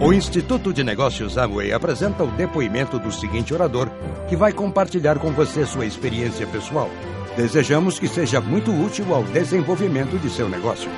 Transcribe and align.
O 0.00 0.12
Instituto 0.12 0.72
de 0.72 0.84
Negócios 0.84 1.36
Amway 1.36 1.72
apresenta 1.72 2.22
o 2.22 2.30
depoimento 2.30 3.00
do 3.00 3.10
seguinte 3.10 3.52
orador, 3.52 3.90
que 4.28 4.36
vai 4.36 4.52
compartilhar 4.52 5.18
com 5.18 5.32
você 5.32 5.66
sua 5.66 5.84
experiência 5.84 6.46
pessoal. 6.46 6.88
Desejamos 7.36 7.98
que 7.98 8.06
seja 8.06 8.40
muito 8.40 8.70
útil 8.70 9.12
ao 9.12 9.24
desenvolvimento 9.24 10.16
de 10.16 10.30
seu 10.30 10.48
negócio. 10.48 10.88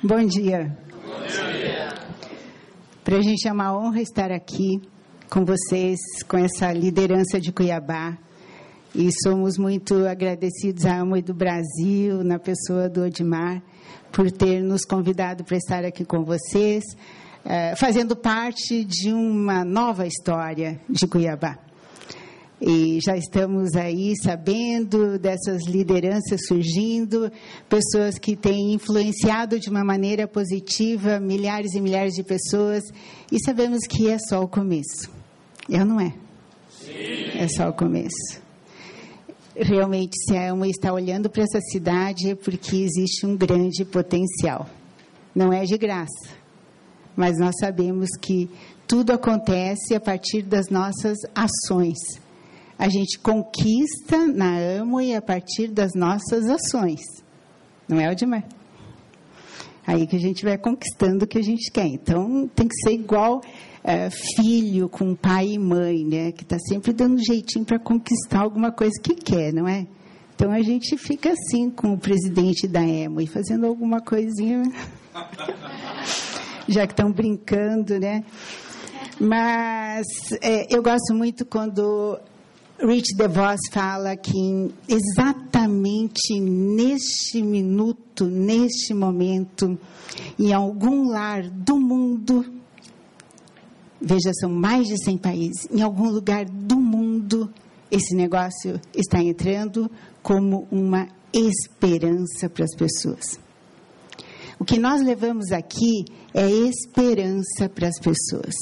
Bom 0.00 0.24
dia. 0.24 0.78
Para 3.02 3.16
a 3.16 3.22
gente 3.22 3.48
é 3.48 3.52
uma 3.52 3.76
honra 3.76 4.00
estar 4.00 4.30
aqui 4.30 4.80
com 5.28 5.44
vocês, 5.44 5.98
com 6.28 6.38
essa 6.38 6.72
liderança 6.72 7.40
de 7.40 7.50
Cuiabá. 7.50 8.16
E 8.94 9.08
somos 9.24 9.58
muito 9.58 10.06
agradecidos 10.06 10.86
à 10.86 11.00
Amway 11.00 11.22
do 11.22 11.34
Brasil, 11.34 12.22
na 12.22 12.38
pessoa 12.38 12.88
do 12.88 13.02
Odimar 13.02 13.60
por 14.12 14.30
ter 14.30 14.62
nos 14.62 14.84
convidado 14.84 15.44
para 15.44 15.56
estar 15.56 15.84
aqui 15.84 16.04
com 16.04 16.24
vocês, 16.24 16.84
é, 17.44 17.74
fazendo 17.76 18.16
parte 18.16 18.84
de 18.84 19.12
uma 19.12 19.64
nova 19.64 20.06
história 20.06 20.80
de 20.88 21.06
Cuiabá. 21.06 21.58
E 22.60 22.98
já 23.02 23.16
estamos 23.16 23.74
aí 23.74 24.12
sabendo 24.22 25.18
dessas 25.18 25.66
lideranças 25.66 26.40
surgindo, 26.46 27.32
pessoas 27.68 28.18
que 28.18 28.36
têm 28.36 28.74
influenciado 28.74 29.58
de 29.58 29.70
uma 29.70 29.82
maneira 29.82 30.28
positiva 30.28 31.18
milhares 31.18 31.74
e 31.74 31.80
milhares 31.80 32.12
de 32.12 32.22
pessoas, 32.22 32.84
e 33.32 33.42
sabemos 33.42 33.86
que 33.88 34.10
é 34.10 34.18
só 34.18 34.42
o 34.42 34.48
começo. 34.48 35.10
Eu 35.70 35.86
não 35.86 35.98
é? 35.98 36.12
Sim. 36.68 37.38
É 37.38 37.48
só 37.48 37.70
o 37.70 37.72
começo 37.72 38.49
realmente 39.62 40.16
se 40.24 40.36
a 40.36 40.44
Elma 40.44 40.66
está 40.66 40.92
olhando 40.92 41.28
para 41.28 41.42
essa 41.42 41.60
cidade 41.60 42.30
é 42.30 42.34
porque 42.34 42.76
existe 42.76 43.26
um 43.26 43.36
grande 43.36 43.84
potencial. 43.84 44.66
Não 45.34 45.52
é 45.52 45.64
de 45.64 45.76
graça, 45.76 46.30
mas 47.16 47.38
nós 47.38 47.54
sabemos 47.60 48.08
que 48.20 48.50
tudo 48.86 49.12
acontece 49.12 49.94
a 49.94 50.00
partir 50.00 50.42
das 50.42 50.68
nossas 50.68 51.18
ações. 51.34 51.98
A 52.78 52.88
gente 52.88 53.18
conquista 53.18 54.26
na 54.26 54.56
Amo 54.56 55.00
e 55.00 55.14
a 55.14 55.22
partir 55.22 55.68
das 55.68 55.92
nossas 55.94 56.48
ações. 56.48 57.00
Não 57.86 58.00
é, 58.00 58.10
Odimar? 58.10 58.44
Aí 59.86 60.06
que 60.06 60.16
a 60.16 60.20
gente 60.20 60.44
vai 60.44 60.56
conquistando 60.56 61.24
o 61.24 61.28
que 61.28 61.38
a 61.38 61.42
gente 61.42 61.70
quer. 61.70 61.86
Então, 61.86 62.48
tem 62.54 62.66
que 62.66 62.74
ser 62.82 62.94
igual 62.94 63.40
é, 63.82 64.10
filho 64.10 64.88
com 64.88 65.14
pai 65.14 65.52
e 65.52 65.58
mãe, 65.58 66.04
né? 66.04 66.32
Que 66.32 66.42
está 66.42 66.58
sempre 66.68 66.92
dando 66.92 67.14
um 67.14 67.24
jeitinho 67.24 67.64
para 67.64 67.78
conquistar 67.78 68.40
alguma 68.40 68.70
coisa 68.70 68.92
que 69.02 69.14
quer, 69.14 69.52
não 69.52 69.66
é? 69.66 69.86
Então 70.34 70.50
a 70.52 70.62
gente 70.62 70.96
fica 70.96 71.32
assim 71.32 71.68
com 71.70 71.92
o 71.92 71.98
presidente 71.98 72.66
da 72.66 72.82
EMO 72.82 73.20
e 73.20 73.26
fazendo 73.26 73.66
alguma 73.66 74.00
coisinha, 74.00 74.62
já 76.66 76.86
que 76.86 76.92
estão 76.92 77.12
brincando, 77.12 77.98
né? 77.98 78.24
Mas 79.18 80.06
é, 80.40 80.74
eu 80.74 80.82
gosto 80.82 81.14
muito 81.14 81.44
quando 81.44 82.18
Rich 82.82 83.14
DeVos 83.14 83.60
fala 83.70 84.16
que 84.16 84.70
exatamente 84.88 86.40
neste 86.40 87.42
minuto, 87.42 88.24
neste 88.24 88.94
momento, 88.94 89.78
em 90.38 90.54
algum 90.54 91.10
lar 91.10 91.42
do 91.50 91.78
mundo, 91.78 92.59
veja, 94.00 94.32
são 94.34 94.50
mais 94.50 94.86
de 94.86 94.96
100 95.02 95.18
países, 95.18 95.68
em 95.70 95.82
algum 95.82 96.10
lugar 96.10 96.44
do 96.46 96.76
mundo, 96.76 97.52
esse 97.90 98.14
negócio 98.14 98.80
está 98.94 99.22
entrando 99.22 99.90
como 100.22 100.66
uma 100.70 101.08
esperança 101.32 102.48
para 102.48 102.64
as 102.64 102.74
pessoas. 102.76 103.38
O 104.58 104.64
que 104.64 104.78
nós 104.78 105.02
levamos 105.02 105.52
aqui 105.52 106.04
é 106.34 106.48
esperança 106.48 107.68
para 107.68 107.88
as 107.88 107.98
pessoas. 107.98 108.54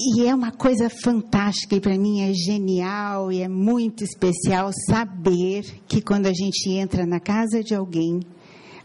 E 0.00 0.26
é 0.26 0.34
uma 0.34 0.52
coisa 0.52 0.88
fantástica 0.88 1.74
e 1.74 1.80
para 1.80 1.98
mim 1.98 2.20
é 2.20 2.32
genial 2.32 3.32
e 3.32 3.42
é 3.42 3.48
muito 3.48 4.04
especial 4.04 4.70
saber 4.88 5.64
que 5.88 6.00
quando 6.00 6.26
a 6.26 6.32
gente 6.32 6.70
entra 6.70 7.04
na 7.04 7.18
casa 7.18 7.64
de 7.64 7.74
alguém, 7.74 8.20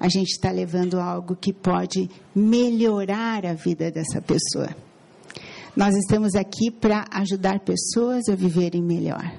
a 0.03 0.09
gente 0.09 0.33
está 0.33 0.51
levando 0.51 0.99
algo 0.99 1.33
que 1.33 1.53
pode 1.53 2.09
melhorar 2.35 3.45
a 3.45 3.53
vida 3.53 3.89
dessa 3.89 4.21
pessoa. 4.21 4.75
Nós 5.73 5.95
estamos 5.95 6.35
aqui 6.35 6.69
para 6.69 7.05
ajudar 7.09 7.61
pessoas 7.61 8.27
a 8.27 8.35
viverem 8.35 8.83
melhor. 8.83 9.33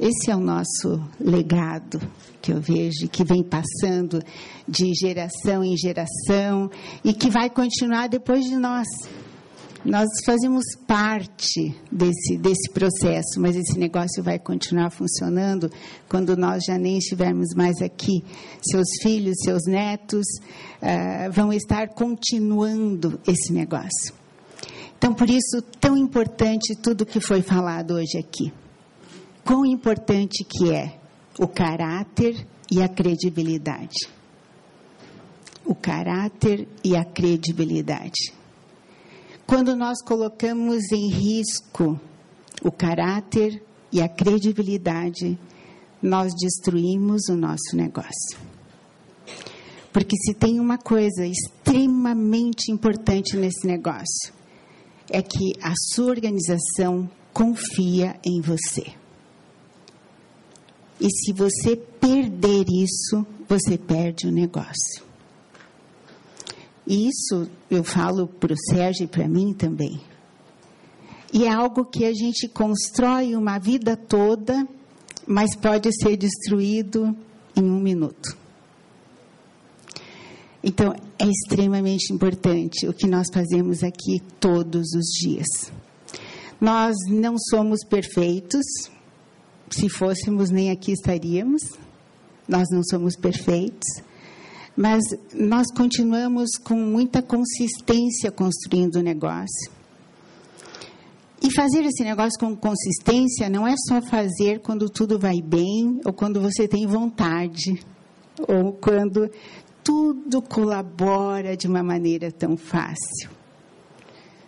Esse 0.00 0.30
é 0.30 0.34
o 0.34 0.40
nosso 0.40 1.06
legado 1.20 2.00
que 2.40 2.50
eu 2.50 2.62
vejo, 2.62 3.08
que 3.12 3.24
vem 3.24 3.42
passando 3.42 4.22
de 4.66 4.94
geração 4.94 5.62
em 5.62 5.76
geração 5.76 6.70
e 7.04 7.12
que 7.12 7.28
vai 7.28 7.50
continuar 7.50 8.08
depois 8.08 8.42
de 8.46 8.56
nós. 8.56 8.86
Nós 9.86 10.08
fazemos 10.24 10.64
parte 10.84 11.72
desse, 11.92 12.36
desse 12.38 12.68
processo, 12.72 13.38
mas 13.40 13.54
esse 13.54 13.78
negócio 13.78 14.20
vai 14.20 14.36
continuar 14.36 14.90
funcionando 14.90 15.70
quando 16.08 16.36
nós 16.36 16.64
já 16.66 16.76
nem 16.76 16.98
estivermos 16.98 17.54
mais 17.54 17.80
aqui. 17.80 18.24
Seus 18.68 18.88
filhos, 19.00 19.36
seus 19.44 19.62
netos 19.64 20.26
uh, 20.82 21.30
vão 21.30 21.52
estar 21.52 21.90
continuando 21.90 23.20
esse 23.28 23.52
negócio. 23.52 24.12
Então, 24.98 25.14
por 25.14 25.30
isso, 25.30 25.62
tão 25.78 25.96
importante 25.96 26.74
tudo 26.74 27.06
que 27.06 27.20
foi 27.20 27.40
falado 27.40 27.94
hoje 27.94 28.18
aqui. 28.18 28.52
Quão 29.44 29.64
importante 29.64 30.42
que 30.42 30.72
é 30.72 30.98
o 31.38 31.46
caráter 31.46 32.44
e 32.68 32.82
a 32.82 32.88
credibilidade. 32.88 34.08
O 35.64 35.76
caráter 35.76 36.66
e 36.82 36.96
a 36.96 37.04
credibilidade. 37.04 38.34
Quando 39.46 39.76
nós 39.76 40.02
colocamos 40.02 40.90
em 40.90 41.08
risco 41.08 42.00
o 42.62 42.72
caráter 42.72 43.62
e 43.92 44.02
a 44.02 44.08
credibilidade, 44.08 45.38
nós 46.02 46.32
destruímos 46.34 47.28
o 47.28 47.36
nosso 47.36 47.74
negócio. 47.76 48.38
Porque 49.92 50.16
se 50.16 50.34
tem 50.34 50.58
uma 50.58 50.76
coisa 50.76 51.24
extremamente 51.24 52.72
importante 52.72 53.36
nesse 53.36 53.66
negócio, 53.66 54.32
é 55.08 55.22
que 55.22 55.52
a 55.62 55.72
sua 55.92 56.06
organização 56.06 57.08
confia 57.32 58.18
em 58.24 58.40
você. 58.40 58.94
E 61.00 61.08
se 61.08 61.32
você 61.32 61.76
perder 61.76 62.66
isso, 62.68 63.24
você 63.48 63.78
perde 63.78 64.26
o 64.26 64.32
negócio. 64.32 65.04
Isso 66.86 67.48
eu 67.70 67.82
falo 67.82 68.26
para 68.26 68.52
o 68.52 68.56
Sérgio 68.70 69.04
e 69.04 69.08
para 69.08 69.28
mim 69.28 69.52
também. 69.52 70.00
E 71.32 71.44
é 71.44 71.52
algo 71.52 71.84
que 71.84 72.04
a 72.04 72.12
gente 72.12 72.48
constrói 72.48 73.34
uma 73.34 73.58
vida 73.58 73.96
toda, 73.96 74.66
mas 75.26 75.56
pode 75.56 75.90
ser 75.92 76.16
destruído 76.16 77.16
em 77.56 77.64
um 77.64 77.80
minuto. 77.80 78.36
Então, 80.62 80.94
é 81.18 81.26
extremamente 81.26 82.12
importante 82.12 82.88
o 82.88 82.92
que 82.92 83.06
nós 83.06 83.26
fazemos 83.32 83.82
aqui 83.82 84.20
todos 84.40 84.86
os 84.94 85.06
dias. 85.20 85.72
Nós 86.60 86.96
não 87.08 87.36
somos 87.38 87.84
perfeitos, 87.84 88.64
se 89.70 89.88
fôssemos, 89.88 90.50
nem 90.50 90.70
aqui 90.70 90.92
estaríamos. 90.92 91.62
Nós 92.48 92.68
não 92.70 92.82
somos 92.82 93.16
perfeitos 93.16 93.86
mas 94.76 95.02
nós 95.32 95.66
continuamos 95.74 96.50
com 96.62 96.74
muita 96.74 97.22
consistência 97.22 98.30
construindo 98.30 98.96
o 98.96 99.02
negócio. 99.02 99.70
E 101.42 101.50
fazer 101.54 101.84
esse 101.84 102.02
negócio 102.02 102.38
com 102.38 102.54
consistência 102.56 103.48
não 103.48 103.66
é 103.66 103.74
só 103.88 104.02
fazer 104.02 104.60
quando 104.60 104.90
tudo 104.90 105.18
vai 105.18 105.40
bem 105.40 106.00
ou 106.04 106.12
quando 106.12 106.40
você 106.40 106.66
tem 106.66 106.86
vontade 106.86 107.80
ou 108.48 108.72
quando 108.72 109.30
tudo 109.82 110.42
colabora 110.42 111.56
de 111.56 111.66
uma 111.66 111.82
maneira 111.82 112.30
tão 112.30 112.56
fácil. 112.56 113.30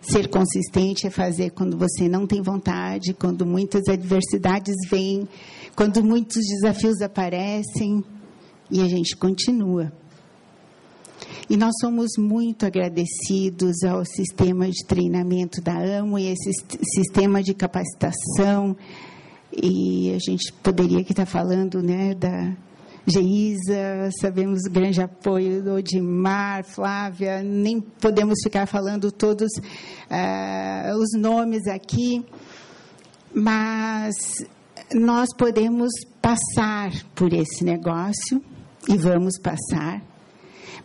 Ser 0.01 0.29
consistente 0.29 1.07
é 1.07 1.11
fazer 1.11 1.51
quando 1.51 1.77
você 1.77 2.09
não 2.09 2.27
tem 2.27 2.43
vontade, 2.43 3.15
quando 3.15 3.47
muitas 3.47 3.89
adversidades 3.89 4.75
vêm, 4.91 5.29
quando 5.77 6.03
muitos 6.03 6.43
desafios 6.45 7.01
aparecem 7.01 8.03
e 8.71 8.81
a 8.81 8.89
gente 8.89 9.17
continua. 9.17 9.93
E 11.49 11.57
nós 11.57 11.73
somos 11.81 12.11
muito 12.19 12.67
agradecidos 12.67 13.83
ao 13.83 14.05
sistema 14.05 14.69
de 14.69 14.85
treinamento 14.85 15.61
da 15.61 15.73
AMO 15.73 16.19
e 16.19 16.27
esse 16.27 16.53
sistema 16.95 17.43
de 17.43 17.55
capacitação. 17.55 18.77
E 19.53 20.15
a 20.15 20.19
gente 20.19 20.53
poderia 20.63 21.01
estar 21.01 21.27
falando 21.27 21.83
né, 21.83 22.15
da 22.15 22.55
Geisa, 23.07 24.11
sabemos 24.21 24.67
o 24.67 24.71
grande 24.71 25.01
apoio 25.01 25.63
do 25.63 25.73
Odimar, 25.73 26.63
Flávia, 26.63 27.43
nem 27.43 27.81
podemos 27.81 28.39
ficar 28.43 28.67
falando 28.67 29.11
todos 29.11 29.49
uh, 29.57 30.99
os 30.99 31.19
nomes 31.19 31.67
aqui, 31.67 32.23
mas 33.35 34.15
nós 34.95 35.29
podemos 35.39 35.91
passar 36.21 36.93
por 37.15 37.33
esse 37.33 37.65
negócio 37.65 38.45
e 38.87 38.99
vamos 38.99 39.39
passar 39.39 40.03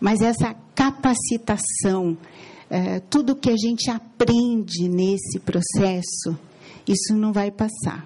Mas 0.03 0.19
essa 0.19 0.53
capacitação, 0.75 2.17
é, 2.69 3.00
tudo 3.00 3.38
que 3.38 3.50
a 3.50 3.55
gente 3.55 3.89
aprende 3.89 4.89
nesse 4.89 5.39
processo, 5.39 6.38
isso 6.85 7.15
não 7.15 7.31
vai 7.31 7.50
passar. 7.50 8.05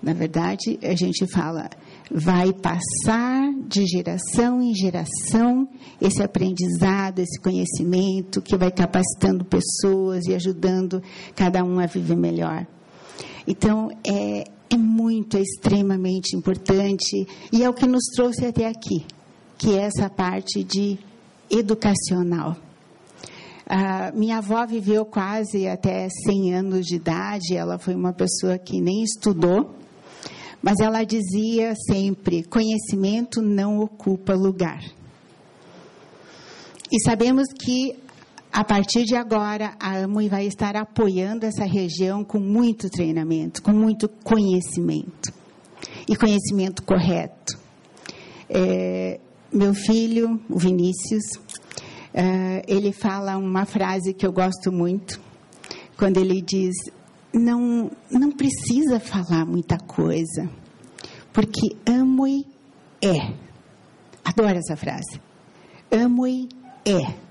Na 0.00 0.12
verdade, 0.12 0.78
a 0.80 0.94
gente 0.94 1.26
fala, 1.26 1.68
vai 2.08 2.52
passar 2.52 3.52
de 3.66 3.84
geração 3.84 4.62
em 4.62 4.72
geração 4.72 5.68
esse 6.00 6.22
aprendizado, 6.22 7.18
esse 7.18 7.40
conhecimento 7.40 8.40
que 8.40 8.56
vai 8.56 8.70
capacitando 8.70 9.44
pessoas 9.44 10.24
e 10.26 10.34
ajudando 10.36 11.02
cada 11.34 11.64
um 11.64 11.80
a 11.80 11.86
viver 11.86 12.16
melhor. 12.16 12.64
Então, 13.44 13.90
é, 14.06 14.44
é 14.70 14.76
muito, 14.76 15.36
é 15.36 15.40
extremamente 15.40 16.36
importante 16.36 17.26
e 17.52 17.64
é 17.64 17.68
o 17.68 17.74
que 17.74 17.88
nos 17.88 18.04
trouxe 18.14 18.46
até 18.46 18.68
aqui, 18.68 19.04
que 19.60 19.76
é 19.76 19.82
essa 19.82 20.08
parte 20.08 20.64
de 20.64 20.98
educacional. 21.50 22.56
Uh, 23.66 24.18
minha 24.18 24.38
avó 24.38 24.66
viveu 24.66 25.04
quase 25.04 25.68
até 25.68 26.08
100 26.08 26.54
anos 26.54 26.86
de 26.86 26.96
idade, 26.96 27.54
ela 27.54 27.78
foi 27.78 27.94
uma 27.94 28.14
pessoa 28.14 28.56
que 28.58 28.80
nem 28.80 29.02
estudou, 29.02 29.74
mas 30.62 30.80
ela 30.80 31.04
dizia 31.04 31.74
sempre: 31.74 32.42
conhecimento 32.42 33.42
não 33.42 33.80
ocupa 33.80 34.32
lugar. 34.34 34.82
E 36.90 36.98
sabemos 37.04 37.46
que 37.52 37.94
a 38.50 38.64
partir 38.64 39.04
de 39.04 39.14
agora, 39.14 39.76
a 39.78 39.98
AMUI 39.98 40.28
vai 40.30 40.46
estar 40.46 40.74
apoiando 40.74 41.44
essa 41.44 41.66
região 41.66 42.24
com 42.24 42.40
muito 42.40 42.88
treinamento, 42.88 43.62
com 43.62 43.72
muito 43.72 44.08
conhecimento. 44.24 45.32
E 46.08 46.16
conhecimento 46.16 46.82
correto. 46.82 47.58
É, 48.48 49.20
meu 49.52 49.74
filho, 49.74 50.40
o 50.48 50.58
Vinícius, 50.58 51.24
é, 52.12 52.62
ele 52.66 52.92
fala 52.92 53.36
uma 53.36 53.64
frase 53.64 54.14
que 54.14 54.26
eu 54.26 54.32
gosto 54.32 54.72
muito, 54.72 55.20
quando 55.96 56.18
ele 56.18 56.40
diz: 56.40 56.74
não, 57.32 57.90
não 58.10 58.30
precisa 58.30 59.00
falar 59.00 59.44
muita 59.44 59.78
coisa, 59.78 60.50
porque 61.32 61.76
amo-e 61.86 62.46
é. 63.02 63.34
Adoro 64.24 64.58
essa 64.58 64.76
frase. 64.76 65.20
Amo-e 65.90 66.48
é. 66.84 67.30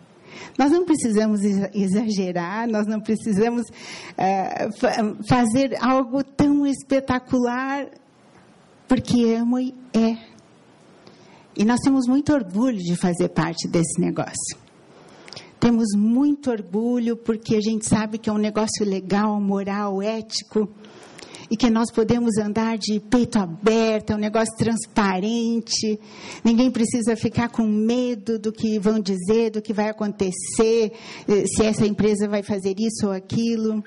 Nós 0.57 0.71
não 0.71 0.83
precisamos 0.83 1.41
exagerar, 1.73 2.67
nós 2.67 2.85
não 2.85 2.99
precisamos 2.99 3.63
uh, 3.67 5.23
fazer 5.27 5.75
algo 5.81 6.23
tão 6.23 6.65
espetacular, 6.65 7.87
porque 8.87 9.33
amo 9.33 9.59
e 9.59 9.73
é. 9.93 10.17
E 11.59 11.65
nós 11.65 11.81
temos 11.81 12.07
muito 12.07 12.31
orgulho 12.31 12.77
de 12.77 12.95
fazer 12.95 13.27
parte 13.27 13.67
desse 13.67 13.99
negócio. 13.99 14.57
Temos 15.59 15.87
muito 15.93 16.49
orgulho 16.49 17.17
porque 17.17 17.57
a 17.57 17.59
gente 17.59 17.85
sabe 17.85 18.17
que 18.17 18.29
é 18.29 18.33
um 18.33 18.37
negócio 18.37 18.85
legal, 18.85 19.41
moral, 19.41 20.01
ético 20.01 20.69
e 21.51 21.57
que 21.57 21.69
nós 21.69 21.91
podemos 21.91 22.37
andar 22.37 22.77
de 22.77 23.01
peito 23.01 23.37
aberto, 23.37 24.11
é 24.11 24.15
um 24.15 24.19
negócio 24.19 24.55
transparente, 24.55 25.99
ninguém 26.45 26.71
precisa 26.71 27.13
ficar 27.17 27.49
com 27.49 27.63
medo 27.63 28.39
do 28.39 28.53
que 28.53 28.79
vão 28.79 28.97
dizer, 28.97 29.49
do 29.49 29.61
que 29.61 29.73
vai 29.73 29.89
acontecer, 29.89 30.93
eh, 31.27 31.43
se 31.45 31.65
essa 31.65 31.85
empresa 31.85 32.25
vai 32.29 32.41
fazer 32.41 32.75
isso 32.79 33.07
ou 33.07 33.11
aquilo. 33.11 33.83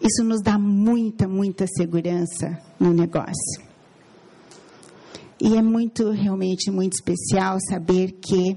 Isso 0.00 0.22
nos 0.22 0.40
dá 0.42 0.56
muita, 0.56 1.26
muita 1.26 1.66
segurança 1.66 2.56
no 2.78 2.92
negócio. 2.92 3.73
E 5.46 5.58
é 5.58 5.60
muito, 5.60 6.10
realmente, 6.10 6.70
muito 6.70 6.94
especial 6.94 7.58
saber 7.68 8.12
que 8.12 8.56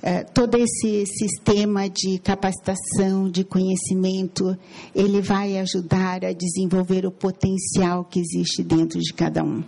é, 0.00 0.22
todo 0.22 0.56
esse 0.56 1.04
sistema 1.06 1.88
de 1.88 2.20
capacitação, 2.20 3.28
de 3.28 3.42
conhecimento, 3.42 4.56
ele 4.94 5.20
vai 5.20 5.58
ajudar 5.58 6.24
a 6.24 6.32
desenvolver 6.32 7.04
o 7.04 7.10
potencial 7.10 8.04
que 8.04 8.20
existe 8.20 8.62
dentro 8.62 9.00
de 9.00 9.12
cada 9.12 9.42
um. 9.42 9.64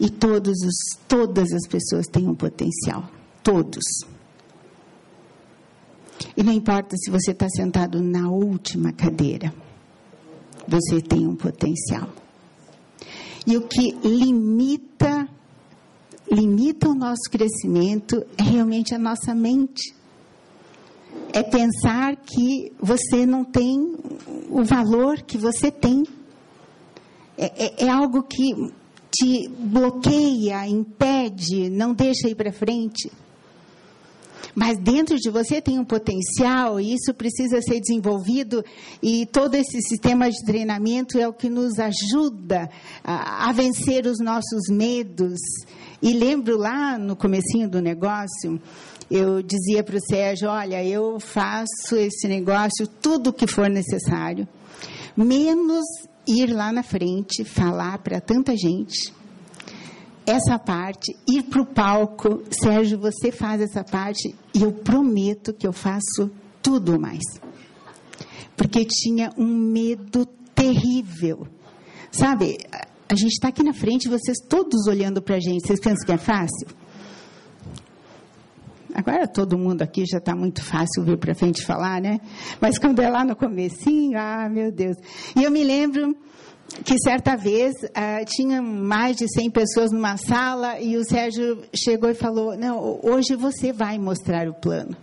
E 0.00 0.10
todos 0.10 0.54
os, 0.66 0.98
todas 1.06 1.52
as 1.52 1.68
pessoas 1.68 2.08
têm 2.08 2.26
um 2.26 2.34
potencial. 2.34 3.08
Todos. 3.40 3.84
E 6.36 6.42
não 6.42 6.52
importa 6.52 6.96
se 6.96 7.12
você 7.12 7.30
está 7.30 7.48
sentado 7.48 8.02
na 8.02 8.28
última 8.28 8.92
cadeira, 8.92 9.54
você 10.66 11.00
tem 11.00 11.28
um 11.28 11.36
potencial. 11.36 12.08
E 13.46 13.56
o 13.56 13.68
que 13.68 13.92
limita 14.02 15.23
limita 16.34 16.88
o 16.88 16.94
nosso 16.94 17.30
crescimento 17.30 18.24
é 18.36 18.42
realmente 18.42 18.94
a 18.94 18.98
nossa 18.98 19.34
mente. 19.34 19.94
É 21.32 21.42
pensar 21.42 22.16
que 22.16 22.72
você 22.80 23.24
não 23.24 23.44
tem 23.44 23.96
o 24.50 24.62
valor 24.64 25.22
que 25.22 25.38
você 25.38 25.70
tem. 25.70 26.04
É, 27.36 27.84
é, 27.84 27.84
é 27.86 27.88
algo 27.88 28.22
que 28.22 28.72
te 29.12 29.48
bloqueia, 29.48 30.66
impede, 30.66 31.70
não 31.70 31.94
deixa 31.94 32.28
ir 32.28 32.34
para 32.34 32.52
frente. 32.52 33.10
Mas 34.54 34.78
dentro 34.78 35.16
de 35.16 35.30
você 35.30 35.60
tem 35.60 35.78
um 35.78 35.84
potencial 35.84 36.80
e 36.80 36.94
isso 36.94 37.12
precisa 37.12 37.60
ser 37.60 37.80
desenvolvido 37.80 38.64
e 39.02 39.26
todo 39.26 39.56
esse 39.56 39.80
sistema 39.82 40.30
de 40.30 40.44
treinamento 40.44 41.18
é 41.18 41.26
o 41.26 41.32
que 41.32 41.50
nos 41.50 41.78
ajuda 41.78 42.70
a, 43.02 43.48
a 43.48 43.52
vencer 43.52 44.06
os 44.06 44.20
nossos 44.20 44.68
medos 44.70 45.40
e 46.04 46.12
lembro 46.12 46.58
lá 46.58 46.98
no 46.98 47.16
comecinho 47.16 47.66
do 47.66 47.80
negócio, 47.80 48.60
eu 49.10 49.40
dizia 49.42 49.82
para 49.82 49.96
o 49.96 50.00
Sérgio, 50.00 50.50
olha, 50.50 50.84
eu 50.84 51.18
faço 51.18 51.96
esse 51.96 52.28
negócio 52.28 52.86
tudo 52.86 53.30
o 53.30 53.32
que 53.32 53.46
for 53.46 53.70
necessário, 53.70 54.46
menos 55.16 55.82
ir 56.26 56.52
lá 56.52 56.70
na 56.70 56.82
frente, 56.82 57.42
falar 57.42 57.96
para 57.98 58.20
tanta 58.20 58.54
gente. 58.54 59.14
Essa 60.26 60.58
parte, 60.58 61.14
ir 61.28 61.42
para 61.44 61.60
o 61.60 61.66
palco, 61.66 62.42
Sérgio, 62.50 62.98
você 62.98 63.30
faz 63.30 63.60
essa 63.60 63.84
parte 63.84 64.34
e 64.54 64.62
eu 64.62 64.72
prometo 64.72 65.52
que 65.52 65.66
eu 65.66 65.72
faço 65.72 66.30
tudo 66.62 66.98
mais. 66.98 67.22
Porque 68.56 68.86
tinha 68.86 69.30
um 69.36 69.46
medo 69.46 70.24
terrível. 70.54 71.46
Sabe, 72.10 72.56
a 73.08 73.14
gente 73.14 73.32
está 73.32 73.48
aqui 73.48 73.62
na 73.62 73.74
frente, 73.74 74.08
vocês 74.08 74.38
todos 74.48 74.86
olhando 74.86 75.20
para 75.20 75.36
a 75.36 75.40
gente. 75.40 75.66
Vocês 75.66 75.80
pensam 75.80 76.06
que 76.06 76.12
é 76.12 76.16
fácil? 76.16 76.68
Agora 78.94 79.26
todo 79.26 79.58
mundo 79.58 79.82
aqui 79.82 80.04
já 80.06 80.18
está 80.18 80.34
muito 80.34 80.62
fácil 80.62 81.02
vir 81.04 81.18
para 81.18 81.34
frente 81.34 81.66
falar, 81.66 82.00
né? 82.00 82.20
Mas 82.60 82.78
quando 82.78 83.02
é 83.02 83.10
lá 83.10 83.24
no 83.24 83.34
comecinho, 83.34 84.16
ah, 84.16 84.48
meu 84.48 84.70
Deus. 84.70 84.96
E 85.36 85.42
eu 85.42 85.50
me 85.50 85.64
lembro 85.64 86.16
que 86.82 86.98
certa 86.98 87.36
vez 87.36 87.74
ah, 87.94 88.24
tinha 88.24 88.60
mais 88.60 89.16
de 89.16 89.28
100 89.28 89.50
pessoas 89.50 89.92
numa 89.92 90.16
sala 90.16 90.80
e 90.80 90.96
o 90.96 91.04
Sérgio 91.04 91.62
chegou 91.74 92.10
e 92.10 92.14
falou: 92.14 92.56
Não, 92.56 92.98
hoje 93.02 93.36
você 93.36 93.72
vai 93.72 93.98
mostrar 93.98 94.48
o 94.48 94.54
plano. 94.54 94.96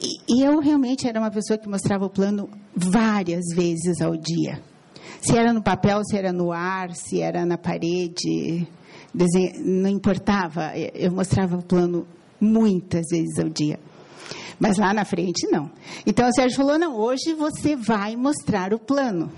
E, 0.00 0.36
e 0.36 0.42
eu 0.42 0.58
realmente 0.58 1.06
era 1.06 1.20
uma 1.20 1.30
pessoa 1.30 1.58
que 1.58 1.68
mostrava 1.68 2.06
o 2.06 2.10
plano 2.10 2.48
várias 2.74 3.54
vezes 3.54 4.00
ao 4.00 4.16
dia. 4.16 4.60
Se 5.20 5.36
era 5.36 5.52
no 5.52 5.62
papel, 5.62 6.02
se 6.04 6.16
era 6.16 6.32
no 6.32 6.50
ar, 6.50 6.90
se 6.92 7.20
era 7.20 7.46
na 7.46 7.56
parede, 7.56 8.66
não 9.64 9.88
importava. 9.88 10.72
Eu 10.76 11.12
mostrava 11.12 11.56
o 11.56 11.62
plano 11.62 12.06
muitas 12.40 13.06
vezes 13.10 13.38
ao 13.38 13.48
dia. 13.48 13.78
Mas 14.58 14.78
lá 14.78 14.92
na 14.92 15.04
frente, 15.04 15.46
não. 15.50 15.70
Então 16.04 16.28
o 16.28 16.32
Sérgio 16.32 16.56
falou: 16.56 16.78
não, 16.78 16.96
hoje 16.96 17.32
você 17.34 17.76
vai 17.76 18.16
mostrar 18.16 18.74
o 18.74 18.78
plano. 18.78 19.30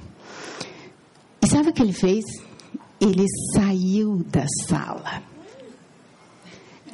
E 1.45 1.47
sabe 1.47 1.69
o 1.69 1.73
que 1.75 1.83
ele 1.83 1.93
fez? 1.93 2.25
Ele 2.99 3.27
saiu 3.55 4.25
da 4.33 4.47
sala. 4.67 5.23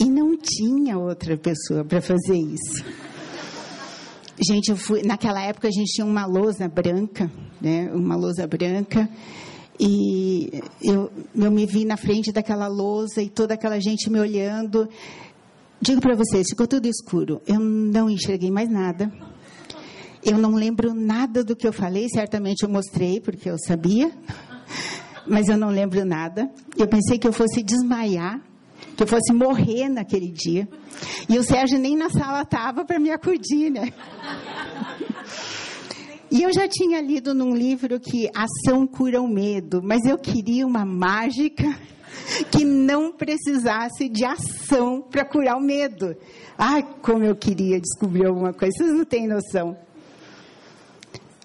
E 0.01 0.07
não 0.07 0.37
tinha 0.37 0.99
outra 0.99 1.37
pessoa 1.37 1.85
para 1.85 2.03
fazer 2.03 2.37
isso. 2.37 2.85
Gente, 4.45 4.73
eu 4.73 4.77
fui, 4.77 5.03
naquela 5.05 5.41
época 5.41 5.69
a 5.69 5.71
gente 5.71 5.93
tinha 5.93 6.05
uma 6.05 6.27
lousa 6.27 6.67
branca, 6.67 7.31
né? 7.61 7.93
Uma 7.95 8.17
lousa 8.17 8.45
branca. 8.45 9.09
E 9.79 10.61
eu, 10.83 11.13
eu 11.37 11.51
me 11.53 11.65
vi 11.65 11.85
na 11.85 11.97
frente 11.97 12.33
daquela 12.33 12.67
lousa 12.67 13.23
e 13.23 13.31
toda 13.31 13.55
aquela 13.55 13.79
gente 13.79 14.11
me 14.11 14.19
olhando. 14.19 14.89
Digo 15.81 16.01
para 16.01 16.17
vocês, 16.17 16.49
ficou 16.51 16.67
tudo 16.67 16.89
escuro. 16.89 17.41
Eu 17.47 17.61
não 17.61 18.11
enxerguei 18.11 18.51
mais 18.51 18.69
nada. 18.69 19.13
Eu 20.25 20.39
não 20.39 20.55
lembro 20.55 20.95
nada 20.95 21.43
do 21.43 21.57
que 21.57 21.67
eu 21.67 21.73
falei. 21.73 22.09
Certamente 22.09 22.63
eu 22.63 22.69
mostrei, 22.69 23.21
porque 23.21 23.49
eu 23.49 23.57
sabia. 23.59 24.13
Mas 25.27 25.49
eu 25.49 25.57
não 25.57 25.69
lembro 25.69 26.05
nada. 26.05 26.51
Eu 26.77 26.89
pensei 26.89 27.19
que 27.19 27.27
eu 27.27 27.33
fosse 27.33 27.63
desmaiar 27.63 28.41
que 29.01 29.05
eu 29.05 29.07
fosse 29.07 29.33
morrer 29.33 29.89
naquele 29.89 30.31
dia. 30.31 30.69
E 31.27 31.39
o 31.39 31.43
Sérgio 31.43 31.79
nem 31.79 31.97
na 31.97 32.11
sala 32.11 32.43
estava 32.43 32.85
para 32.85 32.99
me 32.99 33.11
acudir, 33.11 33.71
né? 33.71 33.93
E 36.31 36.43
eu 36.43 36.53
já 36.53 36.69
tinha 36.69 37.01
lido 37.01 37.35
num 37.35 37.55
livro 37.55 37.99
que 37.99 38.29
ação 38.35 38.87
cura 38.87 39.21
o 39.21 39.27
medo, 39.27 39.81
mas 39.83 40.05
eu 40.05 40.19
queria 40.19 40.67
uma 40.67 40.85
mágica 40.85 41.65
que 42.53 42.65
não 42.65 43.11
precisasse 43.11 44.09
de 44.09 44.25
ação 44.25 45.01
para 45.01 45.25
curar 45.25 45.57
o 45.57 45.61
medo. 45.61 46.15
Ai, 46.57 46.87
como 47.01 47.25
eu 47.25 47.35
queria 47.35 47.81
descobrir 47.81 48.27
alguma 48.27 48.53
coisa, 48.53 48.73
vocês 48.77 48.93
não 48.93 49.05
têm 49.05 49.27
noção. 49.27 49.77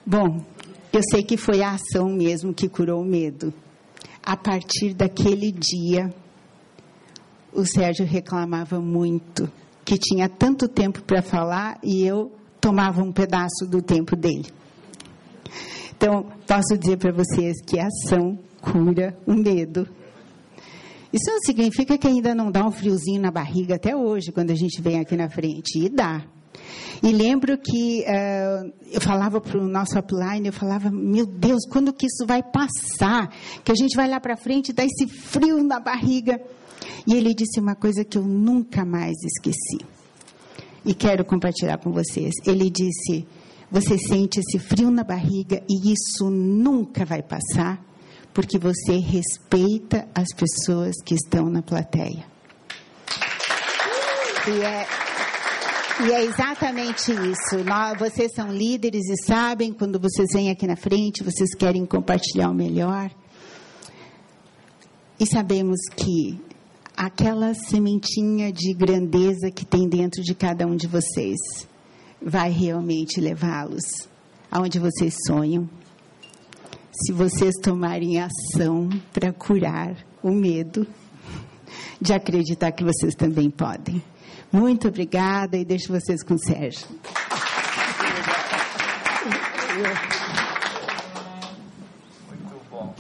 Bom, 0.06 0.46
eu 0.94 1.02
sei 1.10 1.24
que 1.24 1.36
foi 1.36 1.64
a 1.64 1.72
ação 1.72 2.10
mesmo 2.10 2.54
que 2.54 2.70
curou 2.70 3.02
o 3.02 3.06
medo. 3.06 3.52
A 4.24 4.38
partir 4.38 4.94
daquele 4.94 5.52
dia, 5.52 6.14
o 7.52 7.66
Sérgio 7.66 8.06
reclamava 8.06 8.80
muito 8.80 9.52
que 9.84 9.98
tinha 9.98 10.30
tanto 10.30 10.68
tempo 10.68 11.02
para 11.02 11.24
falar 11.24 11.80
e 11.84 12.06
eu 12.06 12.32
tomava 12.62 13.02
um 13.02 13.12
pedaço 13.12 13.66
do 13.68 13.82
tempo 13.82 14.16
dele. 14.16 14.46
Então, 15.98 16.26
posso 16.46 16.78
dizer 16.78 16.98
para 16.98 17.12
vocês 17.12 17.62
que 17.66 17.80
a 17.80 17.88
ação 17.88 18.38
cura 18.62 19.18
o 19.26 19.34
medo. 19.34 19.88
Isso 21.12 21.32
não 21.32 21.40
significa 21.40 21.98
que 21.98 22.08
ainda 22.08 22.36
não 22.36 22.52
dá 22.52 22.64
um 22.66 22.72
friozinho 22.72 23.22
na 23.22 23.32
barriga 23.32 23.76
até 23.76 23.96
hoje, 23.96 24.32
quando 24.32 24.52
a 24.52 24.56
gente 24.56 24.82
vem 24.82 25.00
aqui 25.00 25.16
na 25.16 25.30
frente. 25.30 25.80
E 25.80 25.90
dá. 25.90 26.26
E 27.04 27.12
lembro 27.12 27.58
que 27.58 28.04
uh, 28.04 28.74
eu 28.92 29.02
falava 29.02 29.40
para 29.40 29.58
o 29.58 29.68
nosso 29.68 29.98
upline, 29.98 30.48
eu 30.48 30.54
falava, 30.54 30.90
meu 30.90 31.26
Deus, 31.26 31.66
quando 31.70 31.94
que 31.94 32.08
isso 32.08 32.26
vai 32.26 32.42
passar? 32.42 33.30
Que 33.64 33.72
a 33.72 33.76
gente 33.76 33.96
vai 33.96 34.08
lá 34.08 34.20
para 34.20 34.36
frente 34.36 34.70
e 34.70 34.74
dá 34.74 34.84
esse 34.84 35.08
frio 35.08 35.64
na 35.64 35.80
barriga. 35.80 36.42
E 37.08 37.14
ele 37.14 37.34
disse 37.34 37.60
uma 37.60 37.76
coisa 37.76 38.04
que 38.04 38.18
eu 38.18 38.24
nunca 38.24 38.86
mais 38.86 39.16
esqueci. 39.24 39.86
E 40.86 40.94
quero 40.94 41.26
compartilhar 41.26 41.78
com 41.78 41.92
vocês. 41.92 42.34
Ele 42.46 42.70
disse, 42.70 43.28
você 43.72 43.98
sente 43.98 44.40
esse 44.40 44.60
frio 44.60 44.92
na 44.92 45.04
barriga 45.04 45.62
e 45.70 45.92
isso 45.92 46.30
nunca 46.30 47.06
vai 47.06 47.22
passar 47.22 47.84
porque 48.36 48.60
você 48.60 48.98
respeita 48.98 50.10
as 50.14 50.28
pessoas 50.36 50.96
que 51.06 51.16
estão 51.16 51.50
na 51.50 51.62
plateia. 51.62 52.26
E 54.46 54.62
é, 54.62 54.86
e 56.04 56.12
é 56.12 56.26
exatamente 56.26 57.12
isso. 57.12 57.64
Vocês 57.98 58.32
são 58.34 58.52
líderes 58.52 59.04
e 59.10 59.26
sabem, 59.26 59.72
quando 59.72 60.00
vocês 60.00 60.28
vêm 60.34 60.50
aqui 60.50 60.68
na 60.68 60.76
frente, 60.76 61.24
vocês 61.24 61.56
querem 61.56 61.86
compartilhar 61.86 62.50
o 62.50 62.54
melhor. 62.54 63.10
E 65.18 65.26
sabemos 65.26 65.80
que 65.96 66.40
aquela 66.98 67.54
sementinha 67.54 68.52
de 68.52 68.74
grandeza 68.74 69.50
que 69.50 69.66
tem 69.66 69.88
dentro 69.88 70.22
de 70.22 70.36
cada 70.36 70.68
um 70.68 70.76
de 70.76 70.88
vocês 70.88 71.38
vai 72.22 72.50
realmente 72.50 73.22
levá-los 73.22 74.10
aonde 74.52 74.80
vocês 74.80 75.16
sonham, 75.26 75.70
se 76.92 77.14
vocês 77.14 77.56
tomarem 77.62 78.22
ação 78.22 78.90
para 79.14 79.32
curar 79.32 79.96
o 80.24 80.32
medo 80.32 80.88
de 82.02 82.14
acreditar 82.14 82.72
que 82.72 82.84
vocês 82.84 83.16
também 83.16 83.50
podem. 83.50 84.02
Muito 84.56 84.88
obrigada 84.88 85.58
e 85.58 85.66
deixo 85.66 85.92
vocês 85.92 86.24
com 86.24 86.36
o 86.36 86.40
Sérgio. 86.40 86.88
Muito 92.30 92.62
bom. 92.72 92.96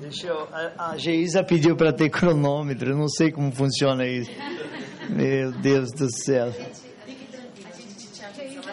Deixa 0.00 0.28
eu, 0.28 0.48
a, 0.50 0.92
a 0.92 0.96
Geisa 0.96 1.44
pediu 1.44 1.76
para 1.76 1.92
ter 1.92 2.08
cronômetro, 2.08 2.92
eu 2.92 2.96
não 2.96 3.06
sei 3.06 3.30
como 3.30 3.52
funciona 3.52 4.06
isso. 4.06 4.30
Meu 5.10 5.52
Deus 5.52 5.92
do 5.92 6.08
céu. 6.10 6.50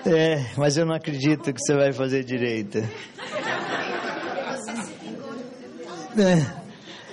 É, 0.06 0.46
mas 0.56 0.78
eu 0.78 0.86
não 0.86 0.96
acredito 0.96 1.54
que 1.54 1.60
você 1.60 1.76
vai 1.76 1.92
fazer 1.92 2.24
direito. 2.24 2.78
É. 6.18 6.59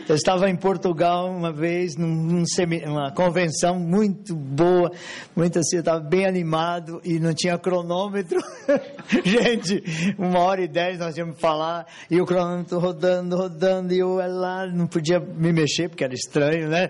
Eu 0.09 0.15
estava 0.15 0.49
em 0.49 0.55
Portugal 0.55 1.29
uma 1.29 1.53
vez, 1.53 1.97
num, 1.97 2.45
numa 2.87 3.11
convenção 3.11 3.77
muito 3.79 4.37
boa, 4.37 4.93
muito 5.35 5.59
assim, 5.59 5.77
eu 5.77 5.81
estava 5.81 5.99
bem 5.99 6.25
animado 6.25 7.01
e 7.05 7.19
não 7.19 7.35
tinha 7.35 7.59
cronômetro. 7.59 8.39
Gente, 9.25 9.83
uma 10.17 10.39
hora 10.39 10.63
e 10.63 10.69
dez 10.69 11.01
nós 11.01 11.17
íamos 11.17 11.41
falar 11.41 11.87
e 12.09 12.21
o 12.21 12.25
cronômetro 12.25 12.79
rodando, 12.79 13.37
rodando 13.37 13.93
e 13.93 13.99
eu 13.99 14.15
lá 14.15 14.67
não 14.69 14.87
podia 14.87 15.19
me 15.19 15.53
mexer 15.53 15.89
porque 15.89 16.05
era 16.05 16.15
estranho, 16.15 16.69
né? 16.69 16.89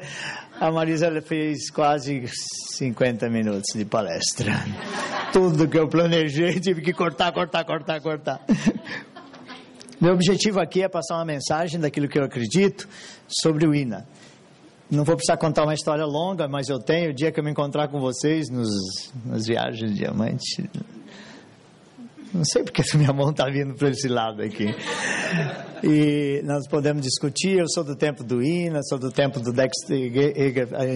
A 0.60 0.70
Marisa 0.70 1.10
fez 1.22 1.70
quase 1.70 2.22
50 2.76 3.30
minutos 3.30 3.72
de 3.74 3.84
palestra. 3.86 4.52
Tudo 5.32 5.68
que 5.68 5.78
eu 5.78 5.88
planejei, 5.88 6.60
tive 6.60 6.82
que 6.82 6.92
cortar, 6.92 7.32
cortar, 7.32 7.64
cortar, 7.64 8.00
cortar. 8.00 8.40
Meu 9.98 10.12
objetivo 10.12 10.60
aqui 10.60 10.82
é 10.82 10.88
passar 10.88 11.16
uma 11.16 11.24
mensagem 11.24 11.80
daquilo 11.80 12.06
que 12.06 12.18
eu 12.18 12.24
acredito 12.24 12.86
sobre 13.26 13.66
o 13.66 13.74
INA. 13.74 14.06
Não 14.90 15.04
vou 15.04 15.16
precisar 15.16 15.38
contar 15.38 15.64
uma 15.64 15.74
história 15.74 16.04
longa, 16.04 16.46
mas 16.46 16.68
eu 16.68 16.78
tenho. 16.78 17.10
O 17.10 17.14
dia 17.14 17.32
que 17.32 17.40
eu 17.40 17.44
me 17.44 17.50
encontrar 17.50 17.88
com 17.88 17.98
vocês 17.98 18.50
nos, 18.50 18.68
nas 19.24 19.46
viagens 19.46 19.90
de 19.90 19.96
diamante. 19.96 20.70
Não 22.32 22.44
sei 22.44 22.62
porque 22.62 22.82
minha 22.96 23.12
mão 23.12 23.30
está 23.30 23.46
vindo 23.46 23.74
para 23.74 23.88
esse 23.88 24.06
lado 24.06 24.42
aqui. 24.42 24.66
E 25.82 26.42
nós 26.44 26.68
podemos 26.68 27.02
discutir. 27.02 27.58
Eu 27.58 27.66
sou 27.68 27.82
do 27.82 27.96
tempo 27.96 28.22
do 28.22 28.42
INA, 28.42 28.80
sou 28.82 28.98
do 28.98 29.10
tempo 29.10 29.40
do 29.40 29.50
Dexter 29.50 29.98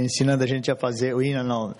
ensinando 0.04 0.44
a 0.44 0.46
gente 0.46 0.70
a 0.70 0.76
fazer 0.76 1.14
o 1.14 1.22
INA, 1.22 1.42
não 1.42 1.74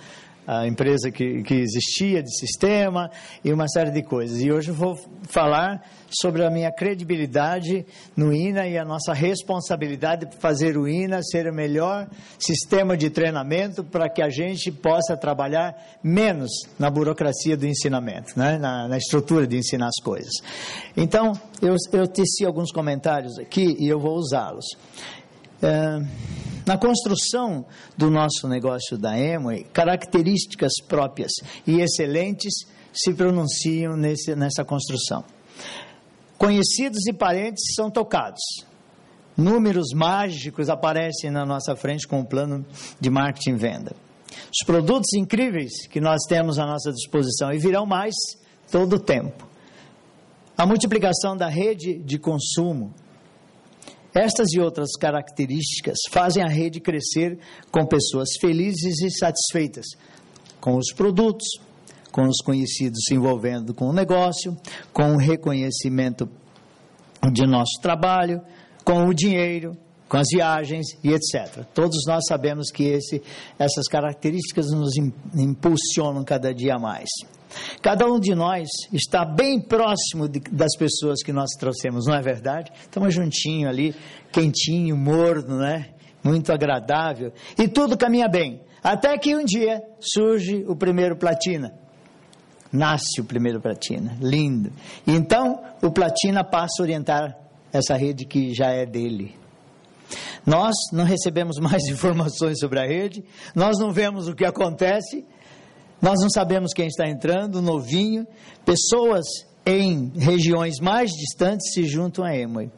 a 0.46 0.66
empresa 0.66 1.10
que, 1.10 1.42
que 1.42 1.54
existia 1.54 2.22
de 2.22 2.36
sistema 2.36 3.10
e 3.44 3.52
uma 3.52 3.68
série 3.68 3.90
de 3.90 4.02
coisas. 4.02 4.40
E 4.40 4.50
hoje 4.50 4.70
eu 4.70 4.74
vou 4.74 4.98
falar 5.28 5.82
sobre 6.10 6.44
a 6.44 6.50
minha 6.50 6.72
credibilidade 6.72 7.86
no 8.16 8.32
INA 8.32 8.66
e 8.66 8.76
a 8.76 8.84
nossa 8.84 9.12
responsabilidade 9.12 10.26
de 10.26 10.36
fazer 10.36 10.76
o 10.76 10.88
INA 10.88 11.22
ser 11.22 11.46
o 11.46 11.54
melhor 11.54 12.08
sistema 12.38 12.96
de 12.96 13.10
treinamento 13.10 13.84
para 13.84 14.08
que 14.08 14.20
a 14.20 14.28
gente 14.28 14.72
possa 14.72 15.16
trabalhar 15.16 15.76
menos 16.02 16.50
na 16.78 16.90
burocracia 16.90 17.56
do 17.56 17.66
ensinamento, 17.66 18.36
né? 18.36 18.58
na, 18.58 18.88
na 18.88 18.96
estrutura 18.96 19.46
de 19.46 19.56
ensinar 19.56 19.86
as 19.86 20.02
coisas. 20.02 20.32
Então, 20.96 21.32
eu, 21.62 21.76
eu 21.92 22.08
teci 22.08 22.44
alguns 22.44 22.72
comentários 22.72 23.38
aqui 23.38 23.76
e 23.78 23.88
eu 23.88 24.00
vou 24.00 24.16
usá-los. 24.16 24.66
É, 25.62 26.00
na 26.70 26.78
construção 26.78 27.66
do 27.98 28.08
nosso 28.08 28.46
negócio 28.46 28.96
da 28.96 29.18
Emway, 29.18 29.64
características 29.72 30.70
próprias 30.86 31.32
e 31.66 31.80
excelentes 31.80 32.64
se 32.92 33.12
pronunciam 33.12 33.96
nesse, 33.96 34.36
nessa 34.36 34.64
construção. 34.64 35.24
Conhecidos 36.38 37.04
e 37.08 37.12
parentes 37.12 37.74
são 37.74 37.90
tocados. 37.90 38.40
Números 39.36 39.88
mágicos 39.92 40.68
aparecem 40.68 41.28
na 41.28 41.44
nossa 41.44 41.74
frente 41.74 42.06
com 42.06 42.20
o 42.20 42.24
plano 42.24 42.64
de 43.00 43.10
marketing 43.10 43.50
e 43.50 43.56
venda. 43.56 43.96
Os 44.28 44.64
produtos 44.64 45.12
incríveis 45.14 45.88
que 45.88 46.00
nós 46.00 46.20
temos 46.28 46.56
à 46.56 46.66
nossa 46.66 46.92
disposição 46.92 47.52
e 47.52 47.58
virão 47.58 47.84
mais 47.84 48.14
todo 48.70 48.94
o 48.94 49.00
tempo. 49.00 49.44
A 50.56 50.64
multiplicação 50.64 51.36
da 51.36 51.48
rede 51.48 51.98
de 51.98 52.16
consumo, 52.16 52.94
estas 54.14 54.52
e 54.52 54.60
outras 54.60 54.90
características 54.98 55.98
fazem 56.10 56.42
a 56.42 56.48
rede 56.48 56.80
crescer 56.80 57.38
com 57.70 57.86
pessoas 57.86 58.30
felizes 58.40 59.00
e 59.00 59.10
satisfeitas 59.10 59.86
com 60.60 60.76
os 60.76 60.92
produtos, 60.92 61.46
com 62.12 62.22
os 62.22 62.38
conhecidos 62.38 63.04
se 63.06 63.14
envolvendo 63.14 63.72
com 63.72 63.86
o 63.86 63.92
negócio, 63.92 64.56
com 64.92 65.14
o 65.14 65.16
reconhecimento 65.16 66.28
de 67.32 67.46
nosso 67.46 67.80
trabalho, 67.80 68.42
com 68.84 69.06
o 69.06 69.14
dinheiro, 69.14 69.76
com 70.08 70.16
as 70.16 70.26
viagens 70.32 70.86
e 71.04 71.12
etc. 71.12 71.64
Todos 71.72 72.04
nós 72.06 72.24
sabemos 72.26 72.70
que 72.70 72.84
esse, 72.84 73.22
essas 73.58 73.86
características 73.86 74.66
nos 74.72 74.96
impulsionam 75.36 76.24
cada 76.24 76.52
dia 76.52 76.78
mais. 76.78 77.08
Cada 77.82 78.06
um 78.06 78.18
de 78.18 78.34
nós 78.34 78.68
está 78.92 79.24
bem 79.24 79.60
próximo 79.60 80.28
de, 80.28 80.40
das 80.52 80.76
pessoas 80.76 81.22
que 81.22 81.32
nós 81.32 81.50
trouxemos, 81.58 82.06
não 82.06 82.14
é 82.14 82.22
verdade? 82.22 82.72
Estamos 82.80 83.14
juntinho 83.14 83.68
ali, 83.68 83.94
quentinho, 84.32 84.96
morno, 84.96 85.58
né? 85.58 85.90
Muito 86.22 86.52
agradável. 86.52 87.32
E 87.58 87.66
tudo 87.66 87.96
caminha 87.96 88.28
bem. 88.28 88.60
Até 88.82 89.16
que 89.18 89.34
um 89.34 89.44
dia 89.44 89.82
surge 90.00 90.64
o 90.66 90.76
primeiro 90.76 91.16
platina. 91.16 91.72
Nasce 92.72 93.20
o 93.20 93.24
primeiro 93.24 93.60
platina. 93.60 94.16
Lindo. 94.20 94.72
E 95.06 95.12
então 95.12 95.60
o 95.82 95.90
platina 95.90 96.44
passa 96.44 96.80
a 96.80 96.82
orientar 96.82 97.36
essa 97.72 97.96
rede 97.96 98.24
que 98.24 98.54
já 98.54 98.68
é 98.70 98.86
dele. 98.86 99.34
Nós 100.46 100.74
não 100.92 101.04
recebemos 101.04 101.58
mais 101.60 101.82
informações 101.88 102.58
sobre 102.58 102.80
a 102.80 102.86
rede, 102.86 103.24
nós 103.54 103.78
não 103.78 103.92
vemos 103.92 104.28
o 104.28 104.34
que 104.34 104.44
acontece, 104.44 105.24
nós 106.00 106.18
não 106.20 106.30
sabemos 106.30 106.72
quem 106.72 106.86
está 106.86 107.08
entrando, 107.08 107.60
novinho. 107.60 108.26
Pessoas 108.64 109.24
em 109.66 110.10
regiões 110.16 110.80
mais 110.80 111.10
distantes 111.10 111.72
se 111.72 111.84
juntam 111.84 112.24
a 112.24 112.34
Emoi. 112.34 112.70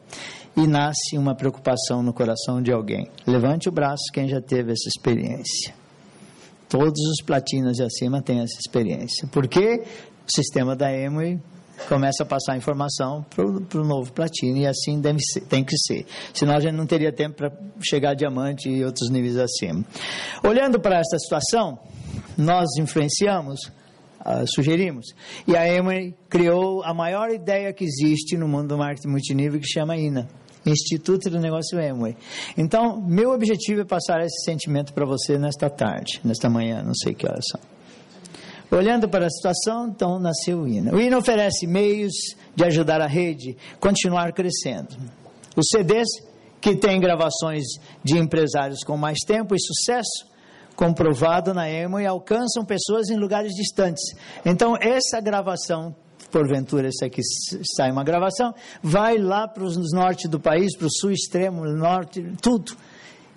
E 0.55 0.67
nasce 0.67 1.17
uma 1.17 1.33
preocupação 1.33 2.03
no 2.03 2.13
coração 2.13 2.61
de 2.61 2.71
alguém. 2.71 3.09
Levante 3.25 3.67
o 3.67 3.71
braço 3.71 4.03
quem 4.13 4.27
já 4.27 4.39
teve 4.39 4.71
essa 4.71 4.87
experiência. 4.87 5.73
Todos 6.69 6.99
os 7.09 7.25
platinas 7.25 7.77
de 7.77 7.83
acima 7.83 8.21
têm 8.21 8.39
essa 8.39 8.59
experiência. 8.59 9.27
Porque 9.31 9.83
o 10.27 10.31
sistema 10.31 10.75
da 10.75 10.93
Emoi 10.93 11.39
começa 11.87 12.23
a 12.23 12.25
passar 12.25 12.55
informação 12.55 13.25
para 13.29 13.81
o 13.81 13.83
novo 13.83 14.11
platino 14.11 14.57
e 14.57 14.67
assim 14.67 14.99
deve 14.99 15.19
ser, 15.21 15.41
tem 15.41 15.63
que 15.63 15.75
ser. 15.77 16.05
Senão 16.33 16.55
a 16.55 16.59
gente 16.59 16.75
não 16.75 16.85
teria 16.85 17.11
tempo 17.11 17.37
para 17.37 17.51
chegar 17.81 18.11
a 18.11 18.13
diamante 18.13 18.69
e 18.69 18.85
outros 18.85 19.09
níveis 19.09 19.37
acima. 19.37 19.83
Olhando 20.43 20.79
para 20.79 20.99
essa 20.99 21.17
situação, 21.17 21.79
nós 22.37 22.67
influenciamos, 22.77 23.59
uh, 24.25 24.45
sugerimos, 24.53 25.07
e 25.47 25.55
a 25.55 25.67
Emory 25.67 26.15
criou 26.29 26.83
a 26.83 26.93
maior 26.93 27.29
ideia 27.29 27.73
que 27.73 27.83
existe 27.83 28.37
no 28.37 28.47
mundo 28.47 28.69
do 28.69 28.77
marketing 28.77 29.09
multinível 29.09 29.59
que 29.59 29.67
chama 29.67 29.97
INA. 29.97 30.27
Instituto 30.65 31.29
do 31.29 31.39
Negócio 31.39 31.77
Amway. 31.77 32.15
Então, 32.57 33.01
meu 33.01 33.31
objetivo 33.31 33.81
é 33.81 33.85
passar 33.85 34.21
esse 34.21 34.45
sentimento 34.45 34.93
para 34.93 35.05
você 35.05 35.37
nesta 35.37 35.69
tarde, 35.69 36.21
nesta 36.23 36.49
manhã, 36.49 36.81
não 36.81 36.93
sei 36.95 37.13
que 37.13 37.27
horas 37.27 37.43
são. 37.51 37.59
Olhando 38.71 39.07
para 39.07 39.27
a 39.27 39.29
situação, 39.29 39.89
então 39.89 40.19
nasceu 40.19 40.61
o 40.61 40.67
INA. 40.67 40.95
O 40.95 40.99
INA 40.99 41.17
oferece 41.17 41.67
meios 41.67 42.13
de 42.55 42.63
ajudar 42.63 43.01
a 43.01 43.07
rede 43.07 43.55
a 43.73 43.77
continuar 43.77 44.31
crescendo. 44.33 44.95
Os 45.55 45.67
CDs, 45.69 46.07
que 46.59 46.75
têm 46.75 46.99
gravações 46.99 47.63
de 48.03 48.17
empresários 48.17 48.83
com 48.83 48.97
mais 48.97 49.19
tempo 49.27 49.53
e 49.53 49.59
sucesso, 49.59 50.32
comprovado 50.75 51.53
na 51.53 51.69
EMO 51.69 51.99
e 51.99 52.05
alcançam 52.05 52.65
pessoas 52.65 53.09
em 53.09 53.17
lugares 53.17 53.53
distantes. 53.53 54.03
Então, 54.45 54.75
essa 54.79 55.19
gravação, 55.21 55.95
porventura, 56.31 56.87
essa 56.87 57.05
aqui 57.05 57.21
sai 57.75 57.91
uma 57.91 58.03
gravação, 58.03 58.53
vai 58.81 59.17
lá 59.17 59.47
para 59.47 59.63
o 59.63 59.69
norte 59.93 60.27
do 60.27 60.39
país, 60.39 60.75
para 60.75 60.87
o 60.87 60.91
sul 60.91 61.11
extremo, 61.11 61.65
norte, 61.65 62.21
tudo 62.41 62.75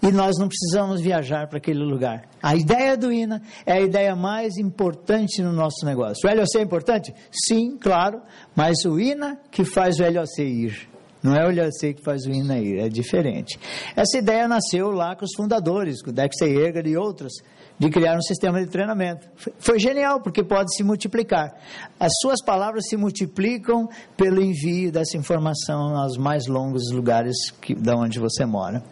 e 0.02 0.12
nós 0.12 0.38
não 0.38 0.48
precisamos 0.48 1.00
viajar 1.00 1.48
para 1.48 1.58
aquele 1.58 1.82
lugar. 1.82 2.28
A 2.42 2.54
ideia 2.54 2.96
do 2.96 3.12
INA 3.12 3.40
é 3.64 3.72
a 3.72 3.80
ideia 3.80 4.14
mais 4.14 4.56
importante 4.56 5.42
no 5.42 5.52
nosso 5.52 5.84
negócio. 5.84 6.28
O 6.28 6.34
LOC 6.34 6.56
é 6.56 6.60
importante? 6.60 7.14
Sim, 7.30 7.76
claro, 7.78 8.20
mas 8.54 8.84
o 8.84 9.00
INA 9.00 9.38
que 9.50 9.64
faz 9.64 9.98
o 9.98 10.02
LOC 10.04 10.38
ir. 10.38 10.88
Não 11.26 11.34
é 11.34 11.44
o 11.44 11.50
LOC 11.50 11.94
que 11.94 12.02
faz 12.02 12.24
o 12.24 12.30
INA 12.30 12.56
ir, 12.60 12.78
é 12.78 12.88
diferente. 12.88 13.58
Essa 13.96 14.18
ideia 14.18 14.46
nasceu 14.46 14.92
lá 14.92 15.16
com 15.16 15.24
os 15.24 15.34
fundadores, 15.34 16.00
com 16.00 16.10
o 16.10 16.12
Dexter 16.12 16.48
Yeager 16.48 16.86
e 16.86 16.96
outros, 16.96 17.32
de 17.76 17.90
criar 17.90 18.16
um 18.16 18.22
sistema 18.22 18.64
de 18.64 18.70
treinamento. 18.70 19.26
Foi 19.58 19.76
genial, 19.80 20.20
porque 20.20 20.44
pode 20.44 20.72
se 20.76 20.84
multiplicar. 20.84 21.52
As 21.98 22.12
suas 22.20 22.40
palavras 22.40 22.86
se 22.88 22.96
multiplicam 22.96 23.88
pelo 24.16 24.40
envio 24.40 24.92
dessa 24.92 25.16
informação 25.16 25.96
aos 25.96 26.16
mais 26.16 26.46
longos 26.46 26.92
lugares 26.92 27.50
que, 27.60 27.74
da 27.74 27.96
onde 27.96 28.20
você 28.20 28.46
mora. 28.46 28.84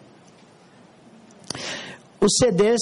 Os 2.19 2.33
CDs, 2.37 2.81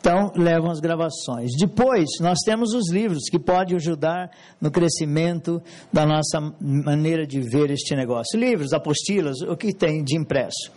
então, 0.00 0.32
levam 0.36 0.70
as 0.70 0.80
gravações. 0.80 1.50
Depois, 1.58 2.06
nós 2.20 2.38
temos 2.44 2.74
os 2.74 2.90
livros 2.90 3.24
que 3.30 3.38
podem 3.38 3.76
ajudar 3.76 4.30
no 4.60 4.70
crescimento 4.70 5.62
da 5.92 6.06
nossa 6.06 6.40
maneira 6.60 7.26
de 7.26 7.40
ver 7.40 7.70
este 7.70 7.96
negócio. 7.96 8.38
Livros, 8.38 8.72
apostilas, 8.72 9.40
o 9.40 9.56
que 9.56 9.74
tem 9.74 10.04
de 10.04 10.16
impresso. 10.16 10.70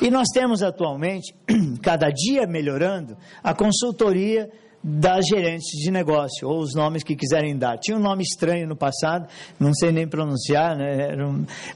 E 0.00 0.10
nós 0.10 0.28
temos 0.32 0.62
atualmente, 0.62 1.34
cada 1.82 2.10
dia 2.10 2.46
melhorando, 2.46 3.16
a 3.42 3.54
consultoria 3.54 4.50
das 4.82 5.26
gerentes 5.26 5.70
de 5.82 5.90
negócio, 5.90 6.48
ou 6.48 6.60
os 6.60 6.74
nomes 6.74 7.02
que 7.02 7.16
quiserem 7.16 7.56
dar. 7.56 7.78
Tinha 7.78 7.96
um 7.96 8.00
nome 8.00 8.22
estranho 8.22 8.68
no 8.68 8.76
passado, 8.76 9.28
não 9.58 9.74
sei 9.74 9.90
nem 9.90 10.06
pronunciar, 10.06 10.76
né? 10.76 11.08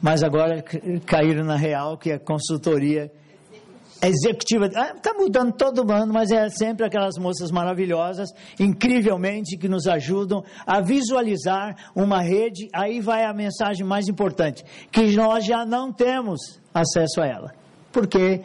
mas 0.01 0.23
agora 0.23 0.63
caíram 1.05 1.45
na 1.45 1.57
real, 1.57 1.99
que 1.99 2.13
é 2.13 2.19
consultoria 2.19 3.11
executiva. 4.03 4.67
Está 4.67 5.11
ah, 5.11 5.15
mudando 5.15 5.53
todo 5.53 5.91
ano, 5.93 6.13
mas 6.13 6.31
é 6.31 6.49
sempre 6.49 6.85
aquelas 6.85 7.17
moças 7.17 7.51
maravilhosas, 7.51 8.31
incrivelmente, 8.59 9.57
que 9.57 9.69
nos 9.69 9.87
ajudam 9.87 10.43
a 10.67 10.81
visualizar 10.81 11.77
uma 11.95 12.21
rede. 12.21 12.69
Aí 12.75 13.01
vai 13.01 13.25
a 13.25 13.33
mensagem 13.33 13.87
mais 13.87 14.09
importante: 14.09 14.65
que 14.91 15.15
nós 15.17 15.45
já 15.45 15.65
não 15.65 15.93
temos 15.93 16.61
acesso 16.75 17.21
a 17.21 17.27
ela, 17.27 17.55
porque 17.93 18.43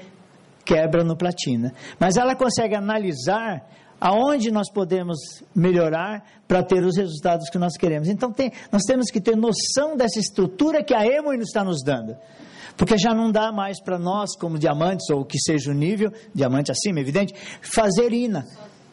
quebra 0.63 1.03
no 1.03 1.17
platina. 1.17 1.73
Mas 1.99 2.17
ela 2.17 2.35
consegue 2.35 2.75
analisar 2.75 3.65
aonde 3.99 4.51
nós 4.51 4.71
podemos 4.71 5.17
melhorar 5.55 6.23
para 6.47 6.61
ter 6.61 6.83
os 6.83 6.95
resultados 6.97 7.49
que 7.49 7.57
nós 7.57 7.75
queremos. 7.77 8.07
Então, 8.09 8.31
tem, 8.31 8.51
nós 8.71 8.83
temos 8.83 9.09
que 9.09 9.19
ter 9.19 9.35
noção 9.35 9.95
dessa 9.97 10.19
estrutura 10.19 10.83
que 10.83 10.93
a 10.93 11.05
Emo 11.05 11.33
está 11.33 11.63
nos 11.63 11.83
dando. 11.83 12.15
Porque 12.77 12.97
já 12.97 13.13
não 13.13 13.31
dá 13.31 13.51
mais 13.51 13.81
para 13.81 13.97
nós, 13.97 14.37
como 14.37 14.59
diamantes, 14.59 15.09
ou 15.09 15.25
que 15.25 15.39
seja 15.39 15.71
o 15.71 15.73
nível, 15.73 16.13
diamante 16.33 16.71
acima, 16.71 16.99
evidente, 16.99 17.33
fazer 17.59 18.13
INA. 18.13 18.45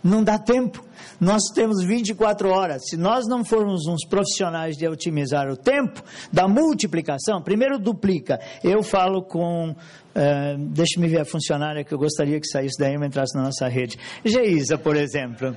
Não 0.05 0.23
dá 0.23 0.39
tempo. 0.39 0.85
Nós 1.19 1.43
temos 1.55 1.83
24 1.83 2.51
horas. 2.51 2.83
Se 2.87 2.97
nós 2.97 3.27
não 3.27 3.43
formos 3.43 3.87
uns 3.87 4.07
profissionais 4.07 4.77
de 4.77 4.87
otimizar 4.87 5.49
o 5.49 5.57
tempo 5.57 6.03
da 6.31 6.47
multiplicação, 6.47 7.41
primeiro 7.41 7.79
duplica. 7.79 8.39
Eu 8.63 8.83
falo 8.83 9.23
com 9.23 9.75
Uh, 10.15 10.57
Deixa-me 10.69 11.09
ver 11.09 11.23
a 11.23 11.25
funcionária 11.25 11.83
que 11.83 11.93
eu 11.93 11.99
gostaria 11.99 12.39
que 12.39 12.47
saísse 12.47 12.79
daí 12.79 12.95
e 12.95 13.05
entrasse 13.05 13.37
na 13.37 13.43
nossa 13.43 13.67
rede. 13.67 13.99
Geisa, 14.25 14.79
por 14.79 14.95
exemplo. 14.95 15.57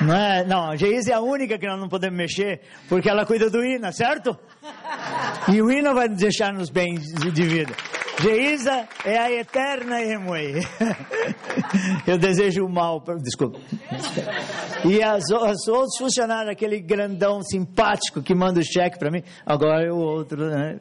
Não, 0.00 0.14
é? 0.16 0.44
não, 0.44 0.76
Geisa 0.76 1.12
é 1.12 1.14
a 1.14 1.20
única 1.20 1.56
que 1.56 1.68
nós 1.68 1.78
não 1.78 1.88
podemos 1.88 2.18
mexer, 2.18 2.62
porque 2.88 3.08
ela 3.08 3.24
cuida 3.24 3.48
do 3.48 3.64
INA, 3.64 3.92
certo? 3.92 4.36
E 5.48 5.62
o 5.62 5.70
INA 5.70 5.94
vai 5.94 6.08
deixar 6.08 6.52
nos 6.52 6.68
bens 6.68 7.00
de 7.12 7.42
vida. 7.44 7.72
Geisa 8.22 8.88
é 9.04 9.18
a 9.18 9.32
eterna 9.32 10.00
Emoi. 10.00 10.54
Eu 12.06 12.16
desejo 12.16 12.64
o 12.64 12.68
mal. 12.68 13.02
Desculpa. 13.20 13.58
E 14.84 15.02
as, 15.02 15.24
os 15.24 15.66
outros 15.66 15.98
funcionários, 15.98 16.52
aquele 16.52 16.80
grandão 16.80 17.42
simpático 17.42 18.22
que 18.22 18.32
manda 18.32 18.60
o 18.60 18.64
cheque 18.64 18.96
para 18.96 19.10
mim, 19.10 19.24
agora 19.44 19.84
é 19.84 19.90
o 19.90 19.96
outro. 19.96 20.48
Né? 20.48 20.78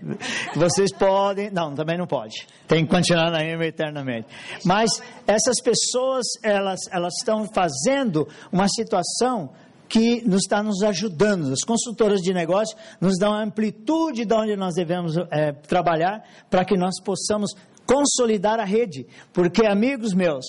Vocês 0.56 0.93
podem. 0.93 1.49
Não, 1.49 1.73
também 1.73 1.97
não 1.97 2.06
pode. 2.06 2.45
Tem 2.67 2.86
que 2.86 2.91
continuar 2.91 3.32
na 3.32 3.43
Emoi 3.43 3.67
eternamente. 3.67 4.27
Mas 4.63 4.91
essas 5.25 5.60
pessoas, 5.63 6.27
elas, 6.43 6.80
elas 6.91 7.13
estão 7.17 7.47
fazendo 7.51 8.27
uma 8.51 8.67
situação 8.67 9.49
que 9.91 10.25
nos 10.25 10.43
está 10.43 10.63
nos 10.63 10.82
ajudando. 10.84 11.51
As 11.51 11.63
consultoras 11.65 12.21
de 12.21 12.34
negócio 12.34 12.77
nos 13.01 13.17
dão 13.19 13.34
a 13.34 13.43
amplitude 13.43 14.23
de 14.23 14.34
onde 14.34 14.56
nós 14.56 14.73
devemos 14.73 15.17
é, 15.30 15.51
trabalhar 15.51 16.23
para 16.49 16.63
que 16.63 16.77
nós 16.77 16.93
possamos 17.04 17.51
consolidar 17.86 18.58
a 18.58 18.63
rede. 18.63 19.06
Porque, 19.34 19.65
amigos 19.65 20.13
meus, 20.13 20.45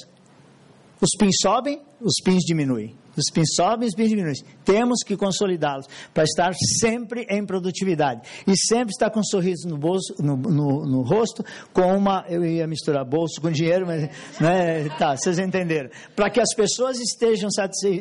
os 1.01 1.11
pins 1.19 1.35
sobem, 1.43 1.83
os 2.01 2.15
pins 2.25 2.45
diminuem. 2.45 2.97
Os 3.17 3.31
pins 3.33 3.55
sobem, 3.55 3.89
os 3.89 3.95
pins 3.95 4.09
diminuem. 4.09 4.35
Temos 4.65 5.03
que 5.05 5.17
consolidá-los 5.17 5.87
para 6.15 6.25
estar 6.25 6.53
sempre 6.81 7.27
em 7.29 7.45
produtividade. 7.45 8.23
E 8.47 8.57
sempre 8.57 8.93
estar 8.93 9.11
com 9.11 9.21
um 9.21 9.25
sorriso 9.25 9.69
no, 9.69 9.77
bolso, 9.77 10.15
no, 10.19 10.37
no, 10.37 10.87
no 10.87 11.03
rosto, 11.03 11.45
com 11.73 11.97
uma. 11.97 12.25
Eu 12.29 12.45
ia 12.45 12.67
misturar 12.67 13.05
bolso 13.05 13.41
com 13.41 13.51
dinheiro, 13.51 13.87
mas. 13.87 14.03
Né, 14.41 14.89
tá, 14.99 15.17
vocês 15.17 15.39
entenderam. 15.39 15.91
Para 16.17 16.31
que 16.31 16.41
as 16.41 16.55
pessoas 16.55 16.99
estejam 16.99 17.49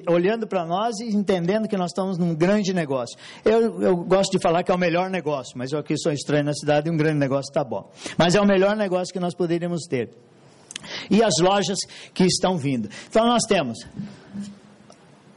olhando 0.07 0.47
para 0.47 0.65
nós 0.65 0.99
e 0.99 1.15
entendendo 1.15 1.67
que 1.67 1.75
nós 1.75 1.91
estamos 1.91 2.17
num 2.17 2.33
grande 2.33 2.73
negócio. 2.73 3.17
Eu, 3.43 3.81
eu 3.81 3.97
gosto 3.97 4.31
de 4.31 4.39
falar 4.39 4.63
que 4.63 4.71
é 4.71 4.75
o 4.75 4.77
melhor 4.77 5.09
negócio, 5.09 5.57
mas 5.57 5.71
eu 5.71 5.79
aqui 5.79 5.97
sou 5.97 6.11
estranho 6.11 6.45
na 6.45 6.53
cidade 6.53 6.87
e 6.87 6.91
um 6.91 6.97
grande 6.97 7.19
negócio 7.19 7.49
está 7.49 7.63
bom. 7.63 7.89
Mas 8.17 8.35
é 8.35 8.41
o 8.41 8.45
melhor 8.45 8.75
negócio 8.75 9.13
que 9.13 9.19
nós 9.19 9.35
poderíamos 9.35 9.83
ter. 9.87 10.09
E 11.09 11.23
as 11.23 11.33
lojas 11.39 11.77
que 12.13 12.23
estão 12.23 12.57
vindo. 12.57 12.89
Então 13.09 13.25
nós 13.25 13.43
temos 13.43 13.85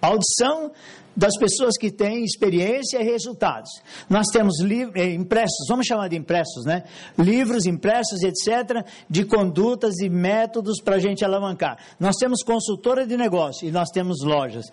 audição 0.06 0.72
das 1.16 1.36
pessoas 1.38 1.76
que 1.78 1.90
têm 1.90 2.24
experiência 2.24 3.00
e 3.00 3.04
resultados. 3.04 3.70
Nós 4.08 4.26
temos 4.28 4.54
eh, 4.60 5.12
impressos, 5.12 5.66
vamos 5.68 5.86
chamar 5.86 6.08
de 6.08 6.16
impressos, 6.16 6.64
né? 6.64 6.84
Livros 7.16 7.66
impressos, 7.66 8.20
etc., 8.22 8.84
de 9.08 9.24
condutas 9.24 10.00
e 10.00 10.08
métodos 10.08 10.80
para 10.82 10.96
a 10.96 10.98
gente 10.98 11.24
alavancar. 11.24 11.78
Nós 12.00 12.16
temos 12.16 12.42
consultora 12.42 13.06
de 13.06 13.16
negócio 13.16 13.68
e 13.68 13.70
nós 13.70 13.90
temos 13.90 14.22
lojas. 14.24 14.66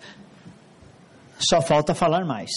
Só 1.38 1.60
falta 1.60 1.94
falar 1.94 2.24
mais. 2.24 2.50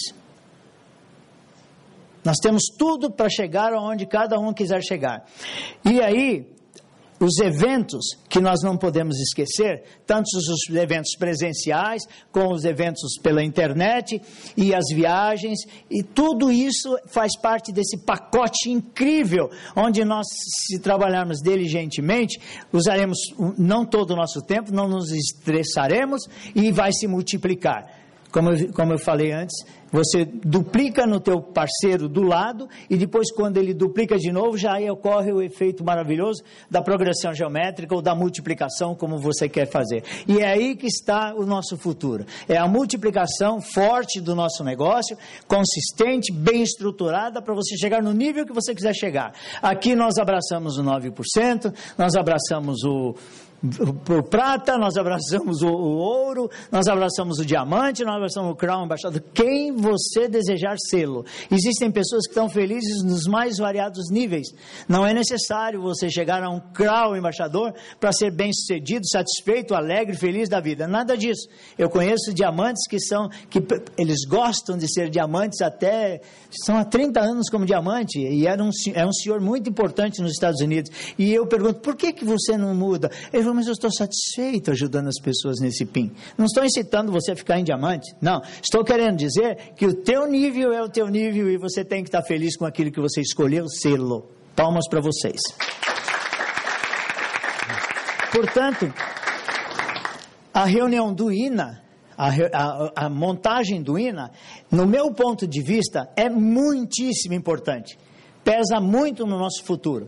Nós 2.23 2.37
temos 2.41 2.63
tudo 2.75 3.11
para 3.11 3.29
chegar 3.29 3.71
aonde 3.71 4.07
cada 4.07 4.39
um 4.39 4.51
quiser 4.51 4.81
chegar. 4.81 5.23
E 5.85 6.01
aí, 6.01 6.54
os 7.19 7.39
eventos 7.39 8.05
que 8.29 8.39
nós 8.39 8.61
não 8.61 8.77
podemos 8.77 9.17
esquecer, 9.19 9.83
tanto 10.05 10.25
os 10.35 10.75
eventos 10.75 11.15
presenciais, 11.17 12.03
como 12.31 12.53
os 12.53 12.65
eventos 12.65 13.17
pela 13.21 13.43
internet 13.43 14.21
e 14.57 14.73
as 14.73 14.85
viagens, 14.93 15.59
e 15.89 16.03
tudo 16.03 16.51
isso 16.51 16.95
faz 17.07 17.37
parte 17.39 17.71
desse 17.71 17.97
pacote 17.97 18.69
incrível, 18.69 19.49
onde 19.75 20.03
nós, 20.03 20.27
se 20.67 20.79
trabalharmos 20.79 21.39
diligentemente, 21.41 22.39
usaremos 22.71 23.17
não 23.57 23.85
todo 23.85 24.11
o 24.11 24.15
nosso 24.15 24.41
tempo, 24.41 24.73
não 24.73 24.87
nos 24.87 25.11
estressaremos 25.11 26.23
e 26.53 26.71
vai 26.71 26.91
se 26.91 27.07
multiplicar. 27.07 28.04
Como 28.31 28.51
eu, 28.51 28.73
como 28.73 28.93
eu 28.93 28.99
falei 28.99 29.31
antes, 29.31 29.55
você 29.91 30.25
duplica 30.25 31.07
no 31.07 31.21
teu 31.21 31.41
parceiro 31.41 32.09
do 32.09 32.21
lado 32.21 32.67
e 32.89 32.97
depois 32.97 33.31
quando 33.31 33.57
ele 33.57 33.73
duplica 33.73 34.17
de 34.17 34.29
novo, 34.29 34.57
já 34.57 34.73
aí 34.73 34.89
ocorre 34.89 35.31
o 35.31 35.41
efeito 35.41 35.85
maravilhoso 35.85 36.43
da 36.69 36.81
progressão 36.81 37.33
geométrica 37.33 37.95
ou 37.95 38.01
da 38.01 38.13
multiplicação, 38.13 38.93
como 38.93 39.17
você 39.17 39.47
quer 39.47 39.67
fazer. 39.67 40.03
E 40.27 40.39
é 40.39 40.47
aí 40.47 40.75
que 40.75 40.87
está 40.87 41.33
o 41.33 41.45
nosso 41.45 41.77
futuro. 41.77 42.25
É 42.49 42.57
a 42.57 42.67
multiplicação 42.67 43.61
forte 43.61 44.19
do 44.19 44.35
nosso 44.35 44.65
negócio, 44.65 45.17
consistente, 45.47 46.33
bem 46.33 46.61
estruturada 46.61 47.41
para 47.41 47.53
você 47.53 47.77
chegar 47.77 48.03
no 48.03 48.11
nível 48.11 48.45
que 48.45 48.53
você 48.53 48.75
quiser 48.75 48.93
chegar. 48.93 49.33
Aqui 49.61 49.95
nós 49.95 50.17
abraçamos 50.17 50.77
o 50.77 50.83
9%, 50.83 51.73
nós 51.97 52.15
abraçamos 52.15 52.83
o 52.83 53.15
por 54.05 54.23
prata, 54.23 54.77
nós 54.77 54.97
abraçamos 54.97 55.61
o, 55.61 55.67
o, 55.67 55.97
ouro, 55.97 56.49
nós 56.71 56.87
abraçamos 56.87 57.39
o 57.39 57.45
diamante, 57.45 58.03
nós 58.03 58.15
abraçamos 58.15 58.51
o 58.51 58.55
crown 58.55 58.85
embaixador. 58.85 59.21
Quem 59.33 59.71
você 59.71 60.27
desejar 60.27 60.75
sê-lo. 60.89 61.25
Existem 61.51 61.91
pessoas 61.91 62.25
que 62.25 62.31
estão 62.31 62.49
felizes 62.49 63.03
nos 63.03 63.25
mais 63.25 63.57
variados 63.57 64.09
níveis. 64.09 64.47
Não 64.87 65.05
é 65.05 65.13
necessário 65.13 65.81
você 65.81 66.09
chegar 66.09 66.43
a 66.43 66.49
um 66.49 66.59
crown 66.59 67.15
embaixador 67.15 67.73
para 67.99 68.11
ser 68.11 68.31
bem 68.31 68.51
sucedido, 68.53 69.07
satisfeito, 69.07 69.73
alegre, 69.73 70.15
feliz 70.15 70.49
da 70.49 70.59
vida. 70.59 70.87
Nada 70.87 71.17
disso. 71.17 71.47
Eu 71.77 71.89
conheço 71.89 72.33
diamantes 72.33 72.87
que 72.87 72.99
são, 72.99 73.29
que 73.49 73.63
eles 73.97 74.25
gostam 74.27 74.77
de 74.77 74.91
ser 74.91 75.09
diamantes 75.09 75.61
até, 75.61 76.21
são 76.63 76.77
há 76.77 76.85
30 76.85 77.19
anos 77.19 77.49
como 77.49 77.65
diamante, 77.65 78.19
e 78.19 78.47
era 78.47 78.63
um, 78.63 78.69
é 78.93 79.05
um 79.05 79.13
senhor 79.13 79.39
muito 79.39 79.69
importante 79.69 80.21
nos 80.21 80.31
Estados 80.31 80.61
Unidos. 80.61 80.91
E 81.17 81.33
eu 81.33 81.47
pergunto, 81.47 81.79
por 81.79 81.95
que, 81.95 82.13
que 82.13 82.25
você 82.25 82.57
não 82.57 82.73
muda? 82.73 83.09
Ele 83.31 83.43
mas 83.55 83.67
eu 83.67 83.73
estou 83.73 83.91
satisfeito 83.91 84.71
ajudando 84.71 85.07
as 85.07 85.19
pessoas 85.19 85.59
nesse 85.59 85.85
PIN. 85.85 86.11
Não 86.37 86.45
estou 86.45 86.63
incitando 86.63 87.11
você 87.11 87.31
a 87.31 87.35
ficar 87.35 87.59
em 87.59 87.63
diamante, 87.63 88.13
não. 88.21 88.41
Estou 88.61 88.83
querendo 88.83 89.17
dizer 89.17 89.73
que 89.75 89.85
o 89.85 89.93
teu 89.93 90.27
nível 90.27 90.73
é 90.73 90.83
o 90.83 90.89
teu 90.89 91.07
nível 91.07 91.49
e 91.49 91.57
você 91.57 91.83
tem 91.83 92.03
que 92.03 92.09
estar 92.09 92.21
feliz 92.21 92.57
com 92.57 92.65
aquilo 92.65 92.91
que 92.91 92.99
você 92.99 93.21
escolheu 93.21 93.67
sê-lo. 93.67 94.29
Palmas 94.55 94.87
para 94.89 95.01
vocês. 95.01 95.39
Portanto, 98.31 98.93
a 100.53 100.65
reunião 100.65 101.13
do 101.13 101.31
INA, 101.31 101.81
a, 102.17 102.29
a, 102.29 103.05
a, 103.05 103.09
montagem 103.09 103.81
do 103.81 103.97
INA, 103.97 104.31
no 104.69 104.85
meu 104.85 105.13
ponto 105.13 105.47
de 105.47 105.61
vista, 105.61 106.09
é 106.15 106.29
muitíssimo 106.29 107.33
importante. 107.33 107.97
Pesa 108.43 108.79
muito 108.79 109.25
no 109.25 109.37
nosso 109.37 109.63
futuro. 109.63 110.07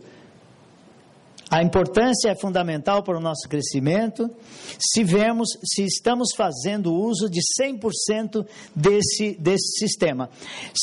A 1.50 1.62
importância 1.62 2.28
é 2.28 2.34
fundamental 2.34 3.02
para 3.02 3.16
o 3.16 3.20
nosso 3.20 3.48
crescimento 3.48 4.30
se 4.78 5.02
vemos, 5.02 5.48
se 5.64 5.82
estamos 5.82 6.34
fazendo 6.36 6.92
uso 6.92 7.26
de 7.30 7.40
100% 7.58 8.46
desse, 8.76 9.34
desse 9.40 9.78
sistema. 9.78 10.28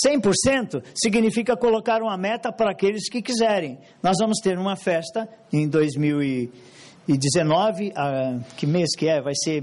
100% 0.06 0.82
significa 0.96 1.56
colocar 1.56 2.02
uma 2.02 2.18
meta 2.18 2.52
para 2.52 2.72
aqueles 2.72 3.08
que 3.08 3.22
quiserem. 3.22 3.78
Nós 4.02 4.16
vamos 4.20 4.40
ter 4.40 4.58
uma 4.58 4.76
festa 4.76 5.30
em 5.54 5.68
2019, 5.68 7.94
ah, 7.96 8.40
que 8.58 8.66
mês 8.66 8.96
que 8.98 9.08
é? 9.08 9.22
Vai 9.22 9.36
ser 9.36 9.62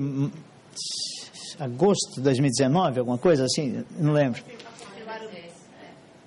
agosto 1.59 2.15
de 2.15 2.21
2019, 2.21 3.01
alguma 3.01 3.19
coisa 3.19 3.45
assim? 3.45 3.83
Não 3.99 4.13
lembro 4.13 4.41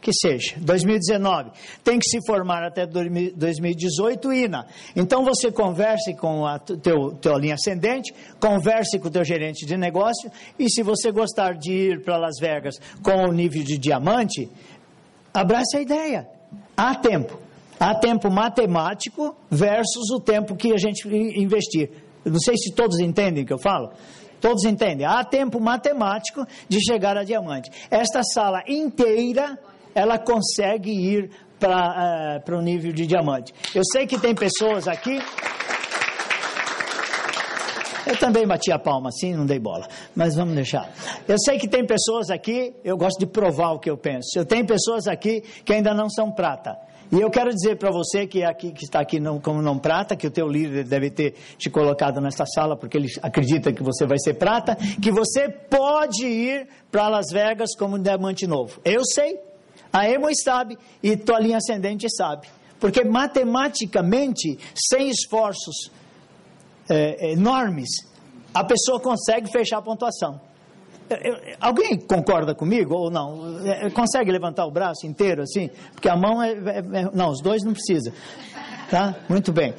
que 0.06 0.14
seja, 0.14 0.54
2019, 0.58 1.50
tem 1.84 1.98
que 1.98 2.08
se 2.08 2.20
formar 2.28 2.64
até 2.64 2.86
2018 2.86 4.32
INA. 4.32 4.68
Então 4.96 5.26
você 5.26 5.52
converse 5.52 6.14
com 6.14 6.46
a 6.46 6.60
teu, 6.60 7.16
teu 7.20 7.36
linha 7.40 7.56
ascendente, 7.56 8.14
converse 8.40 9.00
com 9.00 9.08
o 9.08 9.12
teu 9.12 9.26
gerente 9.26 9.66
de 9.66 9.76
negócio 9.76 10.32
e 10.60 10.70
se 10.70 10.84
você 10.84 11.12
gostar 11.12 11.56
de 11.56 11.72
ir 11.72 12.04
para 12.04 12.18
Las 12.18 12.36
Vegas 12.40 12.76
com 13.02 13.28
o 13.28 13.32
nível 13.32 13.64
de 13.64 13.80
diamante, 13.80 14.48
abrace 15.34 15.78
a 15.78 15.82
ideia. 15.82 16.28
Há 16.78 16.94
tempo. 16.94 17.40
Há 17.80 17.96
tempo 17.96 18.30
matemático 18.30 19.36
versus 19.50 20.12
o 20.12 20.20
tempo 20.20 20.56
que 20.56 20.72
a 20.72 20.78
gente 20.78 21.08
investir. 21.08 21.90
Não 22.24 22.40
sei 22.40 22.56
se 22.58 22.72
todos 22.76 23.00
entendem 23.00 23.44
o 23.44 23.48
que 23.48 23.54
eu 23.54 23.58
falo. 23.58 23.92
Todos 24.40 24.66
entendem? 24.66 25.08
Há 25.08 25.24
tempo 25.24 25.60
matemático 25.60 26.46
de 26.70 26.80
chegar 26.80 27.18
a 27.18 27.24
diamante. 27.24 27.72
Esta 27.90 28.22
sala 28.22 28.62
inteira 28.68 29.58
ela 29.96 30.20
consegue 30.20 30.92
ir 30.92 31.32
para 31.60 32.44
uh, 32.46 32.56
o 32.56 32.62
nível 32.62 32.92
de 32.92 33.08
diamante. 33.08 33.54
Eu 33.74 33.82
sei 33.92 34.06
que 34.06 34.20
tem 34.20 34.36
pessoas 34.36 34.88
aqui. 34.88 35.20
Eu 38.06 38.16
também 38.18 38.46
bati 38.46 38.72
a 38.72 38.78
palma 38.78 39.10
assim, 39.10 39.34
não 39.34 39.48
dei 39.48 39.58
bola, 39.58 39.88
mas 40.16 40.36
vamos 40.36 40.54
deixar. 40.54 40.92
Eu 41.28 41.38
sei 41.40 41.58
que 41.58 41.68
tem 41.68 41.84
pessoas 41.84 42.30
aqui, 42.30 42.76
eu 42.84 42.96
gosto 42.96 43.18
de 43.18 43.26
provar 43.26 43.72
o 43.72 43.80
que 43.80 43.90
eu 43.90 43.98
penso. 43.98 44.28
Eu 44.36 44.46
tenho 44.46 44.64
pessoas 44.66 45.08
aqui 45.08 45.42
que 45.64 45.74
ainda 45.74 45.92
não 45.92 46.08
são 46.08 46.32
prata. 46.32 46.78
E 47.12 47.22
eu 47.22 47.30
quero 47.30 47.52
dizer 47.52 47.78
para 47.78 47.92
você 47.92 48.26
que, 48.26 48.44
aqui, 48.44 48.72
que 48.72 48.84
está 48.84 49.00
aqui 49.00 49.20
não, 49.20 49.40
como 49.40 49.62
não 49.62 49.78
prata, 49.78 50.16
que 50.16 50.26
o 50.26 50.32
teu 50.32 50.48
líder 50.48 50.84
deve 50.84 51.10
ter 51.12 51.34
te 51.58 51.70
colocado 51.70 52.20
nessa 52.20 52.46
sala 52.46 52.76
porque 52.76 52.98
ele 52.98 53.08
acredita 53.22 53.72
que 53.72 53.84
você 53.84 54.06
vai 54.06 54.18
ser 54.18 54.36
prata, 54.36 54.76
que 54.76 55.12
você 55.12 55.48
pode 55.50 56.26
ir 56.26 56.68
para 56.92 57.08
Las 57.08 57.32
Vegas 57.32 57.76
como 57.78 58.00
diamante 58.00 58.48
novo. 58.48 58.80
Eu 58.84 59.04
sei, 59.06 59.40
a 59.96 60.10
Emo 60.10 60.28
sabe 60.44 60.78
e 61.02 61.16
tua 61.16 61.40
linha 61.40 61.56
ascendente 61.56 62.06
sabe. 62.10 62.50
Porque 62.78 63.02
matematicamente, 63.06 64.60
sem 64.76 65.10
esforços 65.10 65.90
é, 66.90 67.32
enormes, 67.32 67.88
a 68.54 68.62
pessoa 68.66 69.00
consegue 69.00 69.50
fechar 69.50 69.78
a 69.78 69.82
pontuação. 69.82 70.42
Alguém 71.62 71.98
concorda 71.98 72.54
comigo 72.54 72.94
ou 72.94 73.10
não? 73.10 73.66
É, 73.66 73.90
consegue 73.90 74.32
levantar 74.32 74.66
o 74.66 74.72
braço 74.72 75.08
inteiro 75.08 75.44
assim? 75.44 75.70
Porque 75.94 76.10
a 76.10 76.16
mão 76.18 76.44
é, 76.44 76.52
é, 76.52 76.78
é 76.80 77.10
não, 77.14 77.30
os 77.30 77.42
dois 77.42 77.64
não 77.64 77.72
precisa. 77.72 78.12
Tá? 78.90 79.16
Muito 79.30 79.54
bem. 79.54 79.74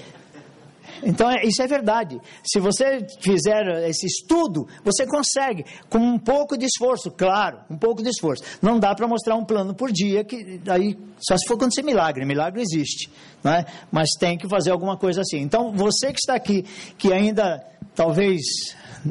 Então, 1.02 1.30
é, 1.30 1.44
isso 1.44 1.62
é 1.62 1.66
verdade. 1.66 2.20
Se 2.44 2.58
você 2.60 3.06
fizer 3.20 3.88
esse 3.88 4.06
estudo, 4.06 4.66
você 4.84 5.06
consegue, 5.06 5.64
com 5.88 5.98
um 5.98 6.18
pouco 6.18 6.56
de 6.56 6.66
esforço, 6.66 7.10
claro, 7.10 7.58
um 7.70 7.76
pouco 7.76 8.02
de 8.02 8.08
esforço. 8.08 8.42
Não 8.60 8.78
dá 8.78 8.94
para 8.94 9.06
mostrar 9.06 9.36
um 9.36 9.44
plano 9.44 9.74
por 9.74 9.90
dia, 9.92 10.24
que 10.24 10.60
aí 10.68 10.96
só 11.18 11.36
se 11.36 11.46
for 11.46 11.54
acontecer 11.54 11.82
milagre. 11.82 12.24
Milagre 12.24 12.62
existe, 12.62 13.10
não 13.42 13.52
é? 13.52 13.66
mas 13.90 14.10
tem 14.18 14.36
que 14.36 14.48
fazer 14.48 14.70
alguma 14.70 14.96
coisa 14.96 15.20
assim. 15.20 15.38
Então, 15.38 15.72
você 15.72 16.12
que 16.12 16.18
está 16.18 16.34
aqui, 16.34 16.64
que 16.98 17.12
ainda 17.12 17.64
talvez, 17.94 18.42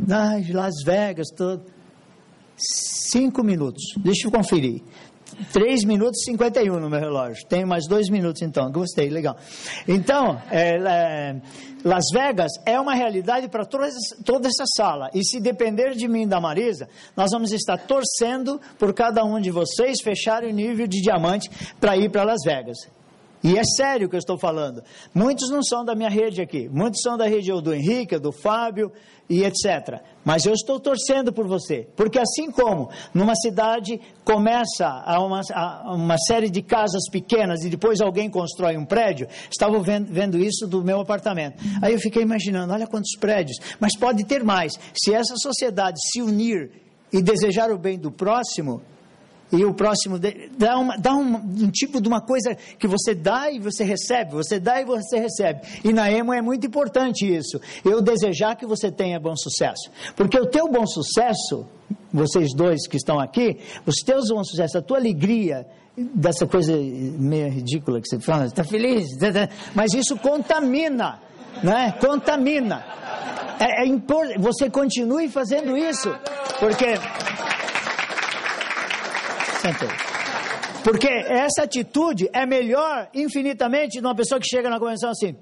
ai, 0.10 0.43
Las 0.52 0.76
Vegas, 0.86 1.28
tô... 1.36 1.60
cinco 3.12 3.43
minutos, 3.43 3.84
deixa 3.98 4.28
eu 4.28 4.32
conferir. 4.32 4.82
3 5.52 5.84
minutos 5.84 6.21
e 6.21 6.32
51 6.32 6.80
no 6.80 6.89
meu 6.89 7.00
relógio. 7.00 7.45
Tenho 7.48 7.67
mais 7.67 7.88
dois 7.88 8.10
minutos 8.10 8.41
então. 8.41 8.71
Gostei, 8.71 9.10
legal. 9.10 9.36
Então, 9.88 10.41
é, 10.50 10.78
é, 10.78 11.36
Las 11.84 12.06
Vegas 12.13 12.52
é 12.65 12.80
uma 12.80 12.95
realidade 12.95 13.48
para 13.48 13.65
toda, 13.65 13.88
essa 13.88 14.65
sala. 14.76 15.10
E 15.13 15.24
se 15.24 15.39
depender 15.39 15.91
de 15.91 16.08
mim 16.08 16.24
e 16.24 16.28
da 16.28 16.39
Marisa, 16.39 16.88
nós 17.15 17.32
vamos 17.32 17.52
estar 17.52 17.78
torcendo 17.78 18.60
por 18.80 18.93
cada 18.93 19.24
um 19.24 19.39
de 19.39 19.52
vocês 19.52 20.02
fecharem 20.02 20.52
o 20.52 20.56
nível 20.56 20.88
de 20.88 21.02
diamante 21.02 21.50
para 21.80 21.95
ir 21.95 22.10
para 22.10 22.24
Las 22.24 22.41
Vegas. 22.43 22.95
E 23.46 23.60
é 23.60 23.64
sério 23.64 24.10
que 24.10 24.16
eu 24.16 24.20
estou 24.20 24.40
falando. 24.40 24.84
Muitos 25.14 25.52
não 25.52 25.62
são 25.62 25.86
da 25.86 25.94
minha 25.94 26.10
rede 26.10 26.42
aqui. 26.42 26.68
Muitos 26.68 27.00
são 27.04 27.16
da 27.16 27.28
rede 27.28 27.52
do 27.62 27.72
Henrique, 27.72 28.18
do 28.18 28.32
Fábio 28.32 28.92
e 29.30 29.44
etc. 29.44 30.02
Mas 30.24 30.48
eu 30.48 30.54
estou 30.54 30.80
torcendo 30.80 31.32
por 31.32 31.48
você. 31.48 31.88
Porque 31.96 32.18
assim 32.18 32.50
como 32.50 32.90
numa 33.14 33.36
cidade 33.36 34.02
começa 34.24 34.88
a 34.88 35.24
uma, 35.24 35.42
a 35.54 35.94
uma 35.94 36.18
série 36.18 36.50
de 36.50 36.64
casas 36.64 37.04
pequenas 37.12 37.64
e 37.64 37.70
depois 37.70 38.02
alguém 38.02 38.32
constrói 38.32 38.78
um 38.78 38.86
prédio, 38.86 39.28
estava 39.48 39.80
vendo, 39.80 40.12
vendo 40.12 40.40
isso 40.40 40.66
do 40.66 40.84
meu 40.84 41.00
apartamento. 41.00 41.64
Aí 41.84 41.94
eu 41.94 42.00
fiquei 42.00 42.24
imaginando, 42.24 42.74
olha 42.74 42.88
quantos 42.88 43.16
prédios. 43.20 43.60
Mas 43.80 43.96
pode 43.96 44.26
ter 44.26 44.44
mais. 44.44 44.74
Se 44.96 45.14
essa 45.14 45.36
sociedade 45.36 46.00
se 46.12 46.20
unir 46.20 46.72
e 47.14 47.22
desejar 47.22 47.70
o 47.70 47.78
bem 47.78 48.00
do 48.00 48.12
próximo, 48.12 48.82
e 49.52 49.64
o 49.64 49.74
próximo 49.74 50.20
dá, 50.58 50.78
uma, 50.78 50.98
dá 50.98 51.14
um, 51.14 51.36
um, 51.36 51.72
tipo 51.72 52.02
de 52.02 52.08
uma 52.08 52.20
coisa 52.20 52.56
que 52.80 52.88
você 52.88 53.14
dá 53.14 53.52
e 53.52 53.60
você 53.60 53.84
recebe, 53.84 54.32
você 54.32 54.60
dá 54.60 54.82
e 54.82 54.86
você 54.86 55.20
recebe. 55.20 55.62
E 55.84 55.94
na 55.94 56.12
emo 56.12 56.34
é 56.34 56.42
muito 56.42 56.66
importante 56.66 57.26
isso. 57.26 57.60
Eu 57.84 58.02
desejar 58.02 58.56
que 58.56 58.66
você 58.66 58.92
tenha 58.92 59.20
bom 59.20 59.36
sucesso. 59.36 59.92
Porque 60.16 60.40
o 60.40 60.48
teu 60.48 60.68
bom 60.68 60.86
sucesso, 60.86 61.68
vocês 62.12 62.50
dois 62.56 62.88
que 62.88 62.98
estão 62.98 63.20
aqui, 63.20 63.60
os 63.86 63.96
teus 63.98 64.30
bons 64.30 64.50
sucessos, 64.50 64.76
a 64.76 64.82
tua 64.82 64.98
alegria, 64.98 65.66
dessa 65.98 66.46
coisa 66.46 66.74
meio 66.76 67.50
ridícula 67.50 68.02
que 68.02 68.08
você 68.08 68.20
fala, 68.20 68.46
está 68.46 68.64
feliz, 68.64 69.18
tá, 69.18 69.32
tá, 69.32 69.50
mas 69.74 69.94
isso 69.94 70.18
contamina, 70.18 71.22
né? 71.64 71.94
Contamina. 72.00 72.84
É, 73.60 73.84
é 73.84 73.86
importante, 73.86 74.40
você 74.40 74.70
continue 74.70 75.30
fazendo 75.30 75.78
isso, 75.78 76.14
porque 76.60 76.96
porque 80.84 81.08
essa 81.08 81.63
atitude 81.63 82.30
é 82.32 82.45
melhor 82.45 83.10
infinitamente 83.13 83.99
de 83.99 84.06
uma 84.06 84.15
pessoa 84.15 84.39
que 84.39 84.47
chega 84.47 84.69
na 84.69 84.80
convenção 84.80 85.10
assim. 85.10 85.36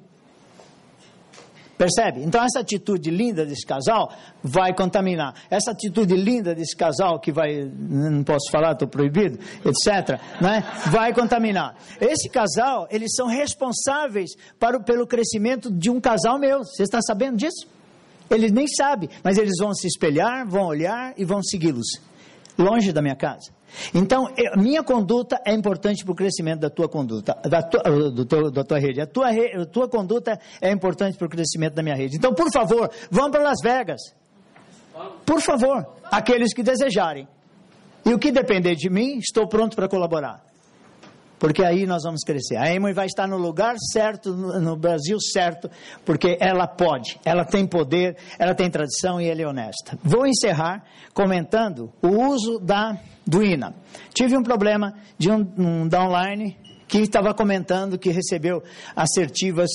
Percebe? 1.77 2.23
Então 2.23 2.41
essa 2.41 2.62
atitude 2.62 3.09
linda 3.09 3.45
desse 3.45 3.65
casal 3.65 4.09
vai 4.41 4.73
contaminar. 4.73 5.33
Essa 5.49 5.71
atitude 5.71 6.15
linda 6.15 6.55
desse 6.55 6.75
casal 6.77 7.19
que 7.19 7.29
vai, 7.29 7.69
não 7.77 8.23
posso 8.23 8.49
falar, 8.51 8.71
estou 8.71 8.88
proibido, 8.88 9.38
etc. 9.65 10.17
Né? 10.39 10.63
Vai 10.91 11.13
contaminar. 11.13 11.75
Esse 11.99 12.29
casal, 12.29 12.88
eles 12.89 13.13
são 13.13 13.27
responsáveis 13.27 14.31
para 14.57 14.79
pelo 14.79 15.05
crescimento 15.05 15.69
de 15.69 15.89
um 15.89 15.99
casal 15.99 16.39
meu. 16.39 16.59
Você 16.59 16.83
está 16.83 17.01
sabendo 17.01 17.36
disso? 17.36 17.67
Eles 18.29 18.51
nem 18.51 18.65
sabem, 18.65 19.09
mas 19.21 19.38
eles 19.38 19.55
vão 19.59 19.73
se 19.73 19.88
espelhar, 19.88 20.47
vão 20.47 20.67
olhar 20.67 21.13
e 21.17 21.25
vão 21.25 21.43
segui-los. 21.43 21.99
Longe 22.57 22.93
da 22.93 23.01
minha 23.01 23.15
casa. 23.15 23.51
Então, 23.93 24.27
minha 24.57 24.83
conduta 24.83 25.41
é 25.45 25.53
importante 25.53 26.03
para 26.03 26.12
o 26.12 26.15
crescimento 26.15 26.59
da 26.62 26.69
tua 26.69 26.88
conduta, 26.88 27.38
da 27.47 27.62
tua, 27.62 27.81
do 28.12 28.25
teu, 28.25 28.51
da 28.51 28.63
tua 28.63 28.79
rede. 28.79 29.01
A 29.01 29.07
tua, 29.07 29.29
a 29.29 29.65
tua 29.65 29.88
conduta 29.88 30.39
é 30.62 30.71
importante 30.71 31.17
para 31.17 31.27
o 31.27 31.29
crescimento 31.29 31.73
da 31.73 31.83
minha 31.83 31.95
rede. 31.95 32.17
Então, 32.17 32.33
por 32.33 32.51
favor, 32.51 32.89
vão 33.09 33.29
para 33.31 33.43
Las 33.43 33.59
Vegas. 33.63 34.01
Por 35.25 35.41
favor, 35.41 35.86
aqueles 36.12 36.53
que 36.53 36.62
desejarem. 36.62 37.27
E 38.05 38.13
o 38.13 38.19
que 38.19 38.31
depender 38.31 38.75
de 38.75 38.89
mim, 38.89 39.17
estou 39.17 39.47
pronto 39.47 39.75
para 39.75 39.88
colaborar 39.88 40.43
porque 41.43 41.62
aí 41.62 41.86
nós 41.86 42.03
vamos 42.03 42.21
crescer. 42.21 42.55
A 42.55 42.73
Emily 42.73 42.93
vai 42.93 43.05
estar 43.05 43.27
no 43.27 43.36
lugar 43.36 43.75
certo, 43.91 44.33
no 44.33 44.77
Brasil 44.77 45.19
certo, 45.19 45.69
porque 46.05 46.38
ela 46.39 46.65
pode, 46.65 47.19
ela 47.25 47.43
tem 47.43 47.67
poder, 47.67 48.15
ela 48.39 48.55
tem 48.55 48.69
tradição 48.69 49.19
e 49.19 49.29
ela 49.29 49.41
é 49.41 49.45
honesta. 49.45 49.99
Vou 50.01 50.25
encerrar 50.25 50.86
comentando 51.13 51.91
o 52.01 52.07
uso 52.07 52.59
da 52.59 52.97
do 53.25 53.43
INA. 53.43 53.73
Tive 54.13 54.38
um 54.38 54.43
problema 54.43 54.93
de 55.17 55.29
um, 55.29 55.47
um 55.57 55.88
downline 55.88 56.57
que 56.88 56.99
estava 56.99 57.33
comentando 57.33 57.97
que 57.97 58.12
recebeu 58.12 58.62
assertivas 58.95 59.69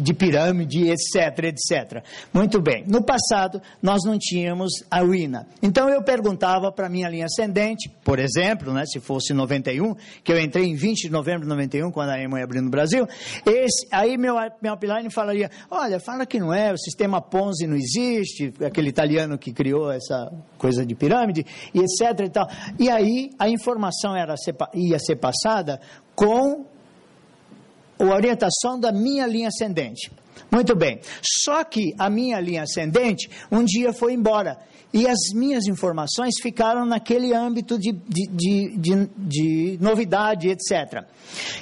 de 0.00 0.14
pirâmide, 0.14 0.90
etc, 0.90 1.44
etc. 1.44 2.04
Muito 2.32 2.60
bem. 2.60 2.84
No 2.86 3.02
passado, 3.02 3.60
nós 3.82 4.00
não 4.04 4.18
tínhamos 4.18 4.72
a 4.90 5.02
UINA. 5.02 5.46
Então, 5.62 5.88
eu 5.88 6.02
perguntava 6.02 6.70
para 6.72 6.86
a 6.86 6.90
minha 6.90 7.08
linha 7.08 7.26
ascendente, 7.26 7.90
por 8.04 8.18
exemplo, 8.18 8.72
né, 8.72 8.84
se 8.86 9.00
fosse 9.00 9.32
91, 9.32 9.94
que 10.22 10.32
eu 10.32 10.38
entrei 10.38 10.66
em 10.66 10.74
20 10.74 11.02
de 11.02 11.10
novembro 11.10 11.42
de 11.42 11.48
91, 11.48 11.90
quando 11.90 12.10
a 12.10 12.22
EMA 12.22 12.42
abriu 12.42 12.62
no 12.62 12.70
Brasil, 12.70 13.06
esse, 13.46 13.86
aí 13.90 14.16
meu, 14.16 14.36
meu 14.60 14.74
upline 14.74 15.10
falaria, 15.10 15.50
olha, 15.70 15.98
fala 16.00 16.26
que 16.26 16.38
não 16.38 16.52
é, 16.52 16.72
o 16.72 16.78
sistema 16.78 17.20
Ponzi 17.20 17.66
não 17.66 17.76
existe, 17.76 18.52
aquele 18.64 18.88
italiano 18.88 19.38
que 19.38 19.52
criou 19.52 19.90
essa 19.90 20.30
coisa 20.58 20.84
de 20.84 20.94
pirâmide, 20.94 21.44
e 21.74 21.80
etc 21.80 22.20
e 22.26 22.30
tal. 22.30 22.48
E 22.78 22.90
aí, 22.90 23.30
a 23.38 23.48
informação 23.48 24.16
era, 24.16 24.34
ia 24.74 24.98
ser 24.98 25.16
passada 25.16 25.80
com 26.14 26.71
a 28.10 28.14
orientação 28.14 28.78
da 28.78 28.92
minha 28.92 29.26
linha 29.26 29.48
ascendente. 29.48 30.10
Muito 30.50 30.74
bem. 30.74 31.00
Só 31.44 31.64
que 31.64 31.94
a 31.98 32.10
minha 32.10 32.40
linha 32.40 32.62
ascendente 32.62 33.30
um 33.50 33.64
dia 33.64 33.92
foi 33.92 34.12
embora. 34.12 34.58
E 34.92 35.08
as 35.08 35.18
minhas 35.34 35.66
informações 35.66 36.34
ficaram 36.42 36.84
naquele 36.84 37.34
âmbito 37.34 37.78
de, 37.78 37.92
de, 37.92 38.28
de, 38.28 38.76
de, 38.76 39.08
de 39.16 39.78
novidade, 39.80 40.50
etc. 40.50 41.04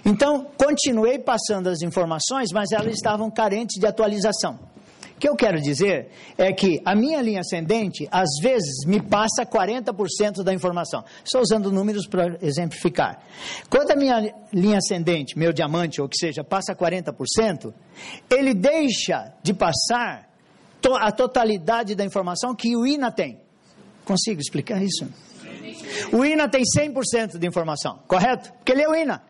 Então, 0.04 0.48
continuei 0.58 1.18
passando 1.20 1.68
as 1.68 1.80
informações, 1.80 2.48
mas 2.52 2.72
elas 2.72 2.94
estavam 2.94 3.30
carentes 3.30 3.78
de 3.78 3.86
atualização. 3.86 4.58
O 5.20 5.28
que 5.28 5.28
eu 5.28 5.36
quero 5.36 5.60
dizer 5.60 6.08
é 6.38 6.50
que 6.50 6.80
a 6.82 6.94
minha 6.94 7.20
linha 7.20 7.40
ascendente, 7.40 8.08
às 8.10 8.30
vezes, 8.40 8.86
me 8.86 9.02
passa 9.02 9.44
40% 9.44 10.42
da 10.42 10.54
informação. 10.54 11.04
Estou 11.22 11.42
usando 11.42 11.70
números 11.70 12.06
para 12.06 12.38
exemplificar. 12.40 13.22
Quando 13.68 13.90
a 13.90 13.96
minha 13.96 14.34
linha 14.50 14.78
ascendente, 14.78 15.38
meu 15.38 15.52
diamante, 15.52 16.00
ou 16.00 16.08
que 16.08 16.16
seja, 16.16 16.42
passa 16.42 16.74
40%, 16.74 17.70
ele 18.30 18.54
deixa 18.54 19.34
de 19.42 19.52
passar 19.52 20.26
a 20.98 21.12
totalidade 21.12 21.94
da 21.94 22.02
informação 22.02 22.54
que 22.54 22.74
o 22.74 22.86
INA 22.86 23.12
tem. 23.12 23.42
Consigo 24.06 24.40
explicar 24.40 24.82
isso? 24.82 25.06
O 26.14 26.24
INA 26.24 26.48
tem 26.48 26.62
100% 26.62 27.36
de 27.36 27.46
informação, 27.46 27.98
correto? 28.08 28.54
Porque 28.54 28.72
ele 28.72 28.84
é 28.84 28.88
o 28.88 28.94
INA. 28.94 29.22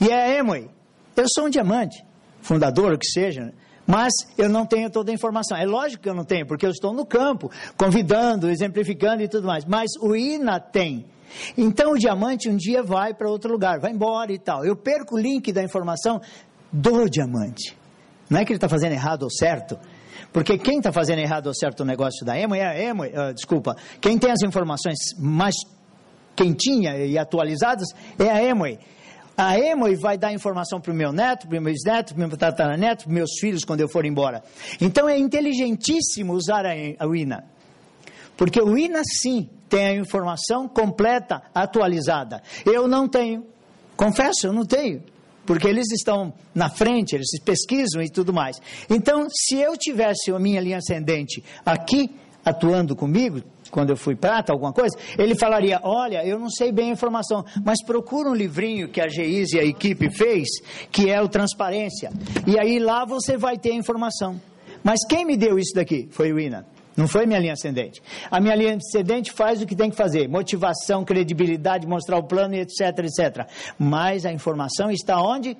E 0.00 0.08
é 0.08 0.22
a 0.22 0.38
Emoi. 0.38 0.70
Eu 1.16 1.26
sou 1.34 1.46
um 1.46 1.50
diamante, 1.50 2.00
fundador, 2.40 2.92
o 2.92 2.98
que 2.98 3.08
seja, 3.08 3.46
né? 3.46 3.52
Mas 3.86 4.12
eu 4.36 4.48
não 4.48 4.66
tenho 4.66 4.90
toda 4.90 5.10
a 5.10 5.14
informação. 5.14 5.56
É 5.56 5.64
lógico 5.64 6.02
que 6.02 6.08
eu 6.08 6.14
não 6.14 6.24
tenho, 6.24 6.46
porque 6.46 6.66
eu 6.66 6.70
estou 6.70 6.92
no 6.92 7.06
campo, 7.06 7.50
convidando, 7.76 8.50
exemplificando 8.50 9.22
e 9.22 9.28
tudo 9.28 9.46
mais. 9.46 9.64
Mas 9.64 9.90
o 10.00 10.16
INA 10.16 10.58
tem. 10.58 11.06
Então 11.56 11.92
o 11.92 11.98
diamante 11.98 12.48
um 12.48 12.56
dia 12.56 12.82
vai 12.82 13.14
para 13.14 13.28
outro 13.28 13.50
lugar, 13.50 13.78
vai 13.78 13.92
embora 13.92 14.32
e 14.32 14.38
tal. 14.38 14.64
Eu 14.64 14.76
perco 14.76 15.16
o 15.16 15.18
link 15.18 15.52
da 15.52 15.62
informação 15.62 16.20
do 16.72 17.08
diamante. 17.08 17.76
Não 18.28 18.40
é 18.40 18.44
que 18.44 18.52
ele 18.52 18.56
está 18.56 18.68
fazendo 18.68 18.92
errado 18.92 19.22
ou 19.22 19.30
certo. 19.30 19.78
Porque 20.32 20.58
quem 20.58 20.78
está 20.78 20.92
fazendo 20.92 21.20
errado 21.20 21.46
ou 21.46 21.54
certo 21.54 21.80
o 21.80 21.84
negócio 21.84 22.24
da 22.26 22.38
Emo 22.38 22.54
é 22.54 22.66
a 22.66 22.78
Emo, 22.78 23.04
uh, 23.04 23.32
desculpa, 23.32 23.76
quem 24.00 24.18
tem 24.18 24.30
as 24.30 24.42
informações 24.42 24.98
mais 25.18 25.54
quentinhas 26.34 27.08
e 27.08 27.18
atualizadas 27.18 27.88
é 28.18 28.30
a 28.30 28.42
Emoi. 28.42 28.78
A 29.36 29.58
Emoi 29.58 29.96
vai 29.96 30.16
dar 30.16 30.32
informação 30.32 30.80
para 30.80 30.92
o 30.92 30.94
meu 30.94 31.12
neto, 31.12 31.46
para 31.46 31.58
o 31.58 31.62
meu 31.62 31.72
bisneto, 31.72 32.14
para 32.14 32.24
o 32.24 32.28
meu 32.28 32.36
tataraneto, 32.36 33.04
para 33.04 33.12
meus 33.12 33.38
filhos 33.38 33.64
quando 33.64 33.80
eu 33.80 33.88
for 33.88 34.06
embora. 34.06 34.42
Então 34.80 35.08
é 35.08 35.18
inteligentíssimo 35.18 36.32
usar 36.32 36.64
a, 36.64 37.06
o 37.06 37.14
INA. 37.14 37.44
Porque 38.36 38.60
o 38.60 38.76
INA 38.76 39.02
sim 39.04 39.48
tem 39.68 39.86
a 39.86 39.94
informação 39.94 40.68
completa, 40.68 41.42
atualizada. 41.54 42.42
Eu 42.64 42.86
não 42.86 43.08
tenho. 43.08 43.44
Confesso, 43.96 44.46
eu 44.46 44.52
não 44.52 44.64
tenho. 44.64 45.02
Porque 45.44 45.68
eles 45.68 45.90
estão 45.92 46.34
na 46.54 46.68
frente, 46.68 47.14
eles 47.14 47.28
pesquisam 47.44 48.02
e 48.02 48.10
tudo 48.10 48.32
mais. 48.32 48.60
Então, 48.90 49.28
se 49.30 49.56
eu 49.56 49.76
tivesse 49.76 50.30
a 50.32 50.38
minha 50.38 50.60
linha 50.60 50.78
ascendente 50.78 51.42
aqui, 51.64 52.10
atuando 52.44 52.96
comigo, 52.96 53.42
quando 53.70 53.90
eu 53.90 53.96
fui 53.96 54.14
prata, 54.14 54.52
alguma 54.52 54.72
coisa, 54.72 54.96
ele 55.18 55.34
falaria: 55.34 55.80
Olha, 55.82 56.24
eu 56.26 56.38
não 56.38 56.50
sei 56.50 56.72
bem 56.72 56.90
a 56.90 56.92
informação, 56.92 57.44
mas 57.64 57.82
procura 57.84 58.28
um 58.28 58.34
livrinho 58.34 58.88
que 58.88 59.00
a 59.00 59.08
GIS 59.08 59.52
e 59.52 59.58
a 59.58 59.64
equipe 59.64 60.10
fez, 60.10 60.48
que 60.90 61.10
é 61.10 61.20
o 61.20 61.28
Transparência. 61.28 62.10
E 62.46 62.58
aí 62.58 62.78
lá 62.78 63.04
você 63.04 63.36
vai 63.36 63.58
ter 63.58 63.72
a 63.72 63.74
informação. 63.74 64.40
Mas 64.82 65.00
quem 65.08 65.24
me 65.24 65.36
deu 65.36 65.58
isso 65.58 65.74
daqui? 65.74 66.08
Foi 66.10 66.32
o 66.32 66.38
INA. 66.38 66.64
Não 66.96 67.06
foi 67.06 67.26
minha 67.26 67.38
linha 67.38 67.52
ascendente. 67.52 68.02
A 68.30 68.40
minha 68.40 68.54
linha 68.54 68.76
ascendente 68.76 69.30
faz 69.30 69.60
o 69.60 69.66
que 69.66 69.76
tem 69.76 69.90
que 69.90 69.96
fazer: 69.96 70.28
motivação, 70.28 71.04
credibilidade, 71.04 71.86
mostrar 71.86 72.16
o 72.16 72.22
plano 72.22 72.54
etc, 72.54 72.80
etc. 73.00 73.46
Mas 73.78 74.24
a 74.24 74.32
informação 74.32 74.90
está 74.90 75.20
onde? 75.20 75.56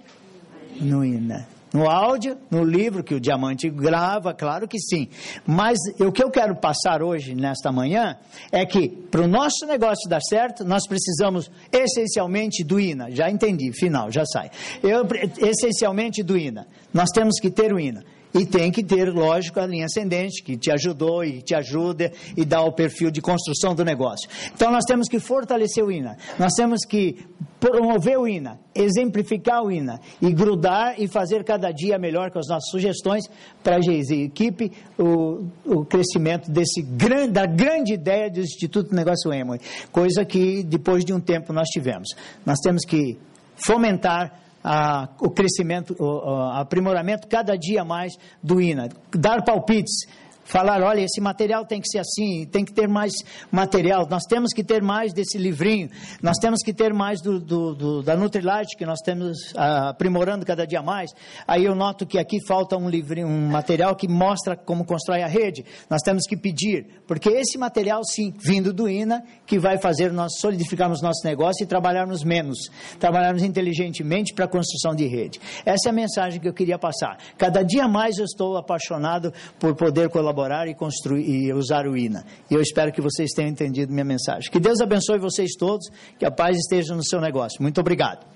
No 0.81 1.05
INA. 1.05 1.56
No 1.77 1.91
áudio, 1.91 2.39
no 2.51 2.65
livro 2.65 3.05
que 3.05 3.15
o 3.15 3.21
diamante 3.21 3.69
grava, 3.69 4.33
claro 4.33 4.67
que 4.67 4.79
sim. 4.79 5.11
Mas 5.47 5.77
o 6.01 6.11
que 6.11 6.25
eu 6.25 6.31
quero 6.31 6.57
passar 6.57 7.03
hoje, 7.03 7.35
nesta 7.35 7.71
manhã, 7.71 8.17
é 8.51 8.65
que 8.65 8.89
para 8.89 9.21
o 9.21 9.27
nosso 9.27 9.67
negócio 9.67 10.09
dar 10.09 10.23
certo, 10.23 10.65
nós 10.65 10.87
precisamos 10.89 11.51
essencialmente 11.71 12.65
do 12.65 12.81
INA. 12.81 13.11
Já 13.11 13.31
entendi, 13.31 13.71
final, 13.73 14.11
já 14.11 14.25
sai. 14.25 14.51
Eu, 14.83 15.07
essencialmente 15.39 16.23
do 16.23 16.39
INA. 16.39 16.67
Nós 16.95 17.11
temos 17.11 17.39
que 17.39 17.51
ter 17.51 17.75
o 17.75 17.79
INA. 17.79 18.03
E 18.39 18.45
tem 18.45 18.71
que 18.71 18.85
ter, 18.85 19.13
lógico, 19.13 19.59
a 19.59 19.67
linha 19.67 19.87
ascendente, 19.87 20.43
que 20.43 20.57
te 20.57 20.71
ajudou 20.71 21.25
e 21.25 21.41
te 21.41 21.55
ajuda 21.55 22.13
e 22.37 22.45
dá 22.45 22.61
o 22.63 22.73
perfil 22.73 23.11
de 23.11 23.21
construção 23.21 23.75
do 23.75 23.85
negócio. 23.85 24.29
Então, 24.55 24.71
nós 24.71 24.85
temos 24.87 25.09
que 25.09 25.19
fortalecer 25.19 25.83
o 25.83 25.91
INA. 25.91 26.17
Nós 26.39 26.53
temos 26.55 26.85
que 26.85 27.25
promover 27.59 28.19
o 28.19 28.29
INA, 28.29 28.59
exemplificar 28.75 29.63
o 29.63 29.73
INA 29.73 29.99
e 30.21 30.33
grudar 30.33 31.01
e 31.01 31.09
fazer 31.09 31.43
cada 31.45 31.71
dia 31.71 31.99
melhor 31.99 32.31
com 32.31 32.39
as 32.39 32.47
nossas 32.49 32.71
sugestões 32.71 33.25
para 33.63 33.77
a 33.77 33.81
equipe 33.81 34.71
o, 34.99 35.47
o 35.65 35.85
crescimento 35.85 36.51
desse 36.51 36.83
grande, 36.83 37.33
da 37.33 37.47
grande 37.47 37.95
ideia 37.95 38.31
do 38.31 38.41
Instituto 38.41 38.95
Negócio 38.95 39.33
Emory, 39.33 39.61
coisa 39.91 40.25
que 40.25 40.63
depois 40.63 41.05
de 41.05 41.15
um 41.15 41.21
tempo 41.21 41.53
nós 41.53 41.69
tivemos. 41.69 42.09
Nós 42.45 42.59
temos 42.61 42.85
que 42.85 43.19
fomentar 43.57 44.46
a, 44.69 45.09
o 45.21 45.31
crescimento, 45.31 45.95
o, 45.97 46.05
o 46.05 46.41
aprimoramento 46.51 47.29
cada 47.29 47.57
dia 47.57 47.85
mais 47.85 48.19
do 48.43 48.61
INA. 48.61 48.89
Dar 49.15 49.45
palpites 49.45 50.09
falar, 50.47 50.81
olha, 50.83 51.01
esse 51.01 51.21
material 51.21 51.67
tem 51.67 51.81
que 51.81 51.89
ser 51.89 51.99
assim, 51.99 52.47
tem 52.47 52.65
que 52.65 52.73
ter 52.73 52.89
mais 52.89 53.13
material, 53.51 54.07
nós 54.09 54.23
temos 54.29 54.53
que 54.53 54.63
ter 54.63 54.81
mais 54.81 55.13
desse 55.13 55.37
livrinho, 55.37 55.91
nós 56.23 56.39
temos 56.39 56.63
que 56.63 56.73
ter 56.73 56.95
mais 56.95 57.21
do, 57.21 57.41
do, 57.41 57.75
do 57.75 58.03
da 58.03 58.17
Nutrilite, 58.17 58.77
que 58.79 58.87
nós 58.87 59.01
temos 59.01 59.53
ah, 59.57 59.91
aprimorando 59.91 60.47
cada 60.47 60.67
dia 60.67 60.81
mais. 60.81 61.11
Aí 61.47 61.65
eu 61.65 61.75
noto 61.75 62.07
que 62.07 62.19
aqui 62.19 62.39
falta 62.47 62.77
um 62.77 62.89
livrinho, 62.89 63.27
um 63.27 63.49
material 63.49 63.95
que 63.97 64.09
mostra 64.09 64.57
como 64.57 64.85
constrói 64.85 65.23
a 65.23 65.27
rede. 65.27 65.65
Nós 65.91 66.01
temos 66.03 66.25
que 66.27 66.37
pedir, 66.37 66.87
porque 67.07 67.29
esse 67.29 67.59
material, 67.59 68.03
sim, 68.05 68.33
vindo 68.39 68.73
do 68.73 68.89
INA, 68.89 69.23
que 69.47 69.59
vai 69.59 69.79
fazer 69.79 70.13
nós 70.13 70.39
solidificarmos 70.39 71.03
nosso 71.03 71.27
negócio 71.27 71.65
e 71.65 71.67
trabalharmos 71.67 72.23
menos, 72.23 72.71
trabalharmos 73.01 73.43
inteligentemente 73.43 74.33
para 74.33 74.45
a 74.45 74.49
construção 74.49 74.95
de 74.95 75.07
rede. 75.07 75.41
Essa 75.65 75.89
é 75.89 75.91
a 75.91 75.95
mensagem 75.95 76.41
que 76.41 76.49
eu 76.49 76.55
queria 76.55 76.79
passar. 76.79 77.19
Cada 77.37 77.63
dia 77.63 77.89
mais 77.89 78.19
eu 78.19 78.25
estou 78.25 78.57
apaixonado 78.57 79.33
por 79.59 79.75
poder 79.75 80.09
colaborar 80.09 80.36
colaborar 80.37 80.69
e 80.69 80.75
construir 80.75 81.25
e 81.27 81.53
usar 81.53 81.87
o 81.87 81.97
INA. 81.97 82.25
E 82.51 82.55
eu 82.55 82.61
espero 82.61 82.93
que 82.93 83.01
vocês 83.01 83.31
tenham 83.35 83.51
entendido 83.51 83.91
minha 83.93 84.05
mensagem. 84.05 84.51
Que 84.51 84.61
Deus 84.61 84.81
abençoe 84.81 85.19
vocês 85.19 85.53
todos, 85.59 85.89
que 86.19 86.27
a 86.27 86.31
paz 86.31 86.57
esteja 86.59 86.95
no 86.95 87.03
seu 87.03 87.21
negócio. 87.21 87.63
Muito 87.63 87.81
obrigado. 87.81 88.27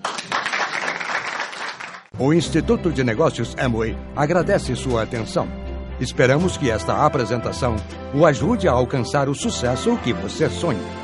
O 2.18 2.32
Instituto 2.32 2.90
de 2.90 3.04
Negócios 3.04 3.54
Amway 3.58 3.96
agradece 4.16 4.74
sua 4.74 5.02
atenção. 5.02 5.46
Esperamos 6.00 6.56
que 6.56 6.70
esta 6.70 7.04
apresentação 7.04 7.76
o 8.14 8.24
ajude 8.24 8.66
a 8.66 8.72
alcançar 8.72 9.28
o 9.28 9.34
sucesso 9.34 9.96
que 9.98 10.12
você 10.12 10.48
sonha. 10.48 10.99